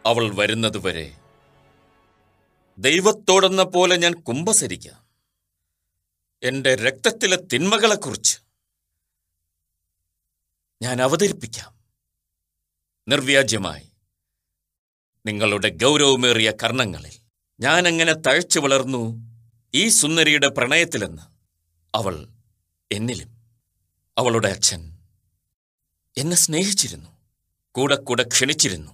അവൾ 0.05 0.35
വരുന്നതുവരെ 0.35 1.17
ദൈവത്തോടെന്ന 2.77 3.63
പോലെ 3.63 3.95
ഞാൻ 3.95 4.13
കുംഭസരിക്കാം 4.13 4.99
എന്റെ 6.43 6.75
രക്തത്തിലെ 6.75 7.35
തിന്മകളെക്കുറിച്ച് 7.35 8.37
ഞാൻ 10.81 11.01
അവതരിപ്പിക്കാം. 11.01 11.82
നിർവ്യാജ്യമായി. 13.07 13.83
നിങ്ങളുടെ 15.25 15.69
ഗൗരവമേറിയ 15.69 16.51
കർണങ്ങളിൽ 16.63 17.11
ഞാൻ 17.59 17.87
എങ്ങനെ 17.87 18.13
തഴച്ചു 18.13 18.59
വളർന്നു? 18.59 19.33
ഈ 19.73 19.89
സുന്ദരിയുടെ 19.89 20.47
പ്രണയത്തിലെന്ന് 20.47 21.21
അവൾ 21.95 22.27
എന്നിലും 22.91 23.29
അവളുടെ 24.17 24.47
അച്ഛൻ 24.47 24.97
എന്നെ 26.17 26.35
സ്നേഹിച്ചിരുന്നു. 26.35 27.09
കൂടെ 27.71 27.95
കൂടെ 27.95 28.23
ക്ഷണിച്ചിരുന്നു. 28.27 28.91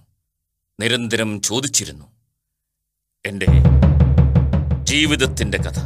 നിരന്തരം 0.80 1.40
ചോദിച്ചിരുന്നു. 1.42 2.06
എന്റെ 3.26 3.46
ജീവിതത്തിന്റെ 4.82 5.58
കഥ. 5.58 5.78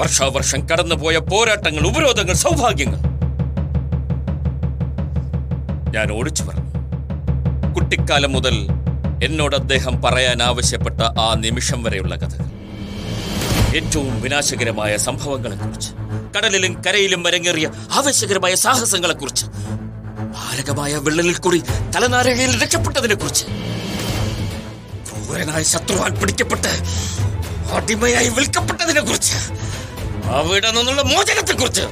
വർഷാവർഷം 0.00 0.68
കടന്നുപോയ 0.68 1.18
പോരാട്ടങ്ങൾ 1.18 1.86
ഉപരോധങ്ങൾ 1.86 2.32
സൗഭാഗ്യങ്ങൾ. 2.32 2.98
ഞാൻ 5.90 6.12
ഓടിച്ചു 6.12 6.44
പറഞ്ഞു 6.44 6.65
കുട്ടിക്കാലം 7.76 8.32
മുതൽ 8.32 8.56
എന്നോട് 9.24 9.56
അദ്ദേഹം 9.56 10.02
പറയാൻ 10.02 10.42
ആവശ്യപ്പെട്ട 10.42 11.00
ആ 11.18 11.34
നിമിഷം 11.34 11.82
വരെയുള്ള 11.82 12.14
കഥകൾ. 12.14 12.46
ഏറ്റവും 13.76 14.22
വിനാശകരമായ 14.22 14.96
സംഭവങ്ങളെക്കുറിച്ച് 14.96 15.90
കടലിലും 16.36 16.82
കരയിലും 16.82 17.22
വരങ്ങേറിയ 17.22 17.66
ആവേശകരമായ 17.92 18.54
സാഹസങ്ങളെക്കുറിച്ച് 18.54 19.46
മാരകമായ 20.36 20.96
വിള്ളലിൽ 20.96 21.34
കൂടി 21.36 21.60
തലനാരകയിൽ 21.96 22.62
രക്ഷപ്പെട്ടതിനെക്കുറിച്ച് 22.62 23.44
ക്രൂരനായ 25.08 25.62
ശത്രുവാൻ 25.62 26.20
പിടിക്കപ്പെട്ട് 26.20 26.72
അടിമയായി 27.72 28.28
വിൽക്കപ്പെട്ടതിനെ 28.28 29.00
കുറിച്ച് 29.00 29.38
അവിടെ 30.30 30.70
നിന്നുള്ള 30.70 31.02
മോചനത്തെ 31.02 31.52
കുറിച്ച് 31.52 31.86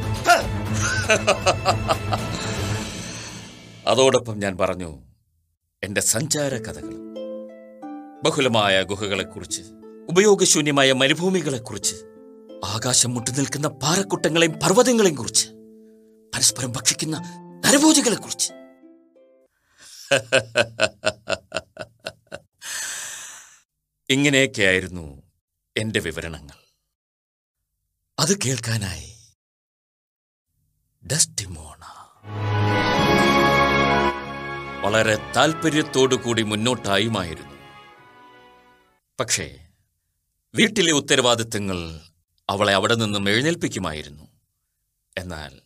അതോടൊപ്പം 3.89 4.39
ഞാൻ 4.39 4.57
പറഞ്ഞു 4.59 4.91
എന്റെ 5.85 6.01
സഞ്ചാര 6.01 6.55
കഥകൾ 6.57 6.95
ബഹുലമായ 8.25 8.83
ഗുഹകളെക്കുറിച്ച് 8.83 9.63
ഉപയോഗശൂന്യമായ 10.09 10.93
മരുഭൂമികളെക്കുറിച്ച് 10.93 11.95
ആകാശം 12.65 13.15
മുട്ടു 13.15 13.31
നിൽക്കുന്ന 13.31 13.69
പാറക്കുട്ടങ്ങളെയും 13.69 14.53
പർവതങ്ങളെയും 14.53 15.17
കുറിച്ച് 15.17 15.49
പരസ്പരം 16.35 16.73
ഭക്ഷിക്കുന്ന 16.73 17.17
നരഭോജികളെക്കുറിച്ച്. 17.67 18.53
ഇങ്ങനെയൊക്കെയായിരുന്നു 24.11 25.23
എന്റെ 25.77 26.01
വിവരണങ്ങൾ. 26.01 26.59
അത് 28.19 28.39
കേൾക്കാനായി 28.39 29.11
ഡസ്റ്റിമോണ. 31.13 31.83
വളരെ 34.85 35.33
താല്പര്യത്തോടു 35.37 36.15
കൂടി 36.15 36.43
മുന്നോട്ടായുമായിരുന്നു. 36.43 37.55
പക്ഷേ 39.21 39.67
വീട്ടിലെ 40.55 40.93
ഉത്തരവാദിത്തങ്ങൾ 40.93 42.01
അവളെ 42.49 42.73
അവിടെ 42.73 42.95
നിന്നും 42.95 43.29
എഴുന്നേൽപ്പിക്കുമായിരുന്നു. 43.29 44.29
എന്നാൽ 45.19 45.61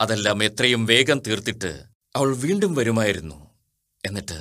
അതെല്ലാം 0.00 0.44
എത്രയും 0.44 0.86
വേഗം 0.86 1.18
തീർത്തിട്ട് 1.18 1.82
അവൾ 2.16 2.36
വീണ്ടും 2.36 2.74
വരുമായിരുന്നു. 2.74 3.50
എന്നിട്ട് 4.04 4.38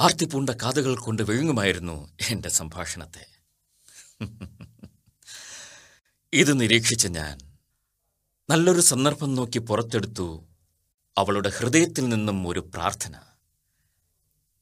ആർത്തിപ്പൂണ്ട 0.00 0.50
കാതുകൾ 0.50 0.96
കൊണ്ട് 0.96 1.22
വിഴുങ്ങുമായിരുന്നു 1.22 2.12
എന്റെ 2.30 2.48
സംഭാഷണത്തെ. 2.48 3.26
ഇത് 6.32 6.60
നിരീക്ഷിച്ച 6.60 7.06
ഞാൻ 7.06 7.38
നല്ലൊരു 8.50 8.80
സന്ദർഭം 8.80 9.34
നോക്കി 9.34 9.58
പുറത്തെടുത്തു 9.58 10.44
അവളുടെ 11.18 11.48
ഹൃദയത്തിൽ 11.48 12.08
നിന്നും 12.08 12.48
ഒരു 12.48 12.60
പ്രാർത്ഥന. 12.60 13.14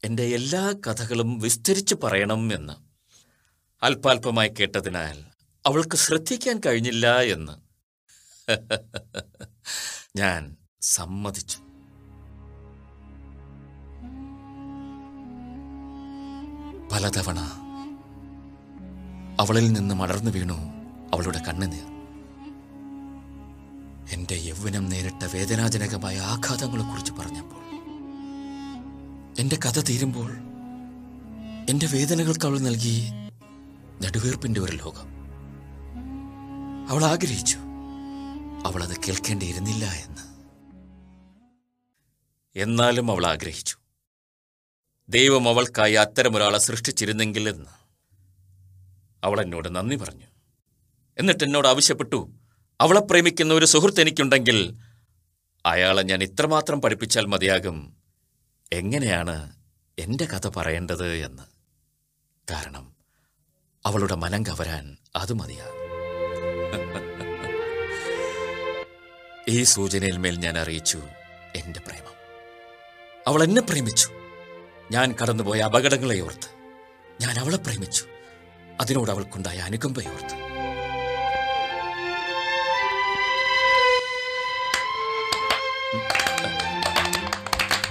എന്റെ 0.05 0.23
എല്ലാ 0.23 0.73
കഥകളും 0.87 1.39
വിസ്തരിച്ച് 1.39 1.95
പറയണം 2.03 2.53
എന്ന്. 2.53 2.73
അല്പാൽപമായി 3.83 4.49
കേട്ടതിനാൽ 4.49 5.23
അവൾക്ക് 5.65 5.97
ശ്രദ്ധിക്കാൻ 5.97 6.61
കഴിഞ്ഞില്ല 6.65 7.21
എന്ന്. 7.21 7.51
ഞാൻ 10.17 10.55
സമ്മതിച്ചു. 10.81 11.57
പലതവണ 16.91 17.39
അവളിൽ 19.39 19.71
നിന്ന് 19.71 19.95
മടർന്നു 19.95 20.31
വീണു 20.31 20.57
അവളുടെ 21.13 21.41
കണ്ണുനീർ. 21.47 21.95
എന്റെ 24.09 24.35
യൗവനം 24.35 24.89
നേരിട്ട 24.89 25.25
വേദനാജനകമായ 25.33 26.19
ആഘാതങ്ങളെക്കുറിച്ച് 26.19 27.11
പറഞ്ഞപ്പോൾ 27.13 27.64
എന്റെ 29.39 29.55
കഥ 29.55 29.79
തീരുമ്പോൾ 29.79 30.31
എന്റെ 31.69 31.87
വേദനകൾക്ക് 31.93 32.45
അവൾ 32.45 32.59
നൽകി 32.59 33.01
നെടുവീർപ്പിന്റെ 34.01 34.61
ഒരു 34.61 34.75
ലോകം. 34.75 35.15
അവൾ 36.89 37.05
ആഗ്രഹിച്ചു 37.05 37.57
അവൾ 38.65 38.83
അത് 38.83 38.97
കേൾക്കേണ്ടിയിരുന്നില്ല 38.97 39.85
എന്ന്. 39.85 40.21
എന്നാലും 42.59 43.11
അവൾ 43.11 43.25
ആഗ്രഹിച്ചു. 43.25 43.77
ദൈവം 45.09 45.49
അവൾക്കായി 45.49 45.93
അത്തരമൊരാളെ 45.93 46.57
സൃഷ്ടിച്ചിരുന്നെങ്കിൽ 46.57 47.49
എന്ന്. 47.49 47.69
അവൾ 49.23 49.41
എന്നോട് 49.41 49.75
നന്ദി 49.75 49.95
പറഞ്ഞു. 49.95 50.25
എന്നിട്ട് 51.17 51.43
എന്നോട് 51.43 51.67
ആവശ്യപ്പെട്ടു 51.67 52.31
അവളെ 52.81 52.99
പ്രേമിക്കുന്ന 52.99 53.53
ഒരു 53.53 53.65
സുഹൃത്ത് 53.65 54.01
എനിക്കുണ്ടെങ്കിൽ 54.01 54.77
അയാളെ 55.65 56.03
ഞാൻ 56.03 56.23
ഇത്രമാത്രം 56.23 56.81
പഠിപ്പിച്ചാൽ 56.81 57.25
മതിയാകും 57.25 58.04
എങ്ങനെയാണ് 58.73 59.51
എന്റെ 59.99 60.25
കഥ 60.25 60.47
പറയേണ്ടത് 60.47 61.15
എന്ന്. 61.15 61.43
കാരണം 62.51 62.95
അവളുടെ 63.85 64.15
മനം 64.15 64.43
കവരാൻ 64.43 64.97
അത് 65.15 65.33
മതിയാ. 65.33 65.65
ഈ 69.49 69.63
സൂചനയിൽ 69.63 70.17
മേൽ 70.17 70.35
ഞാൻ 70.35 70.57
അറിയിച്ചു 70.57 71.01
എന്റെ 71.55 71.79
പ്രേമം. 71.79 72.13
അവൾ 73.27 73.43
എന്നെ 73.43 73.61
പ്രേമിച്ചു. 73.61 74.09
ഞാൻ 74.91 75.15
കടന്നുപോയ 75.21 75.59
അപകടങ്ങളെ 75.59 76.19
ഓർത്ത് 76.19 76.47
ഞാൻ 77.21 77.39
അവളെ 77.39 77.57
പ്രേമിച്ചു. 77.57 78.05
അതിനോട് 78.81 79.11
അവൾക്കുണ്ടായ 79.11 79.57
അനുകമ്പയോർത്ത് 79.57 80.44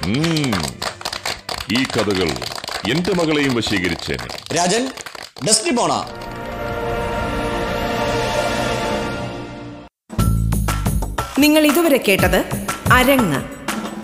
ഈ 0.06 1.82
കഥകൾ 1.82 2.28
എന്റെ 2.90 3.14
മകളെയും 3.14 3.54
വശീകരിച്ചേനെ. 3.54 4.54
രാജൻ 4.54 4.90
ഡസ്റ്റി 5.48 5.70
പോണ. 5.70 5.92
നിങ്ങൾ 11.38 11.66
ഇതുവരെ 11.66 11.96
കേട്ടത് 12.08 12.66
അരങ്ങ് 12.92 13.42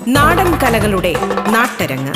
നാടൻ 0.07 0.59
കലകളുടെ 0.59 1.15
നാട്ടരങ്ങ്. 1.49 2.15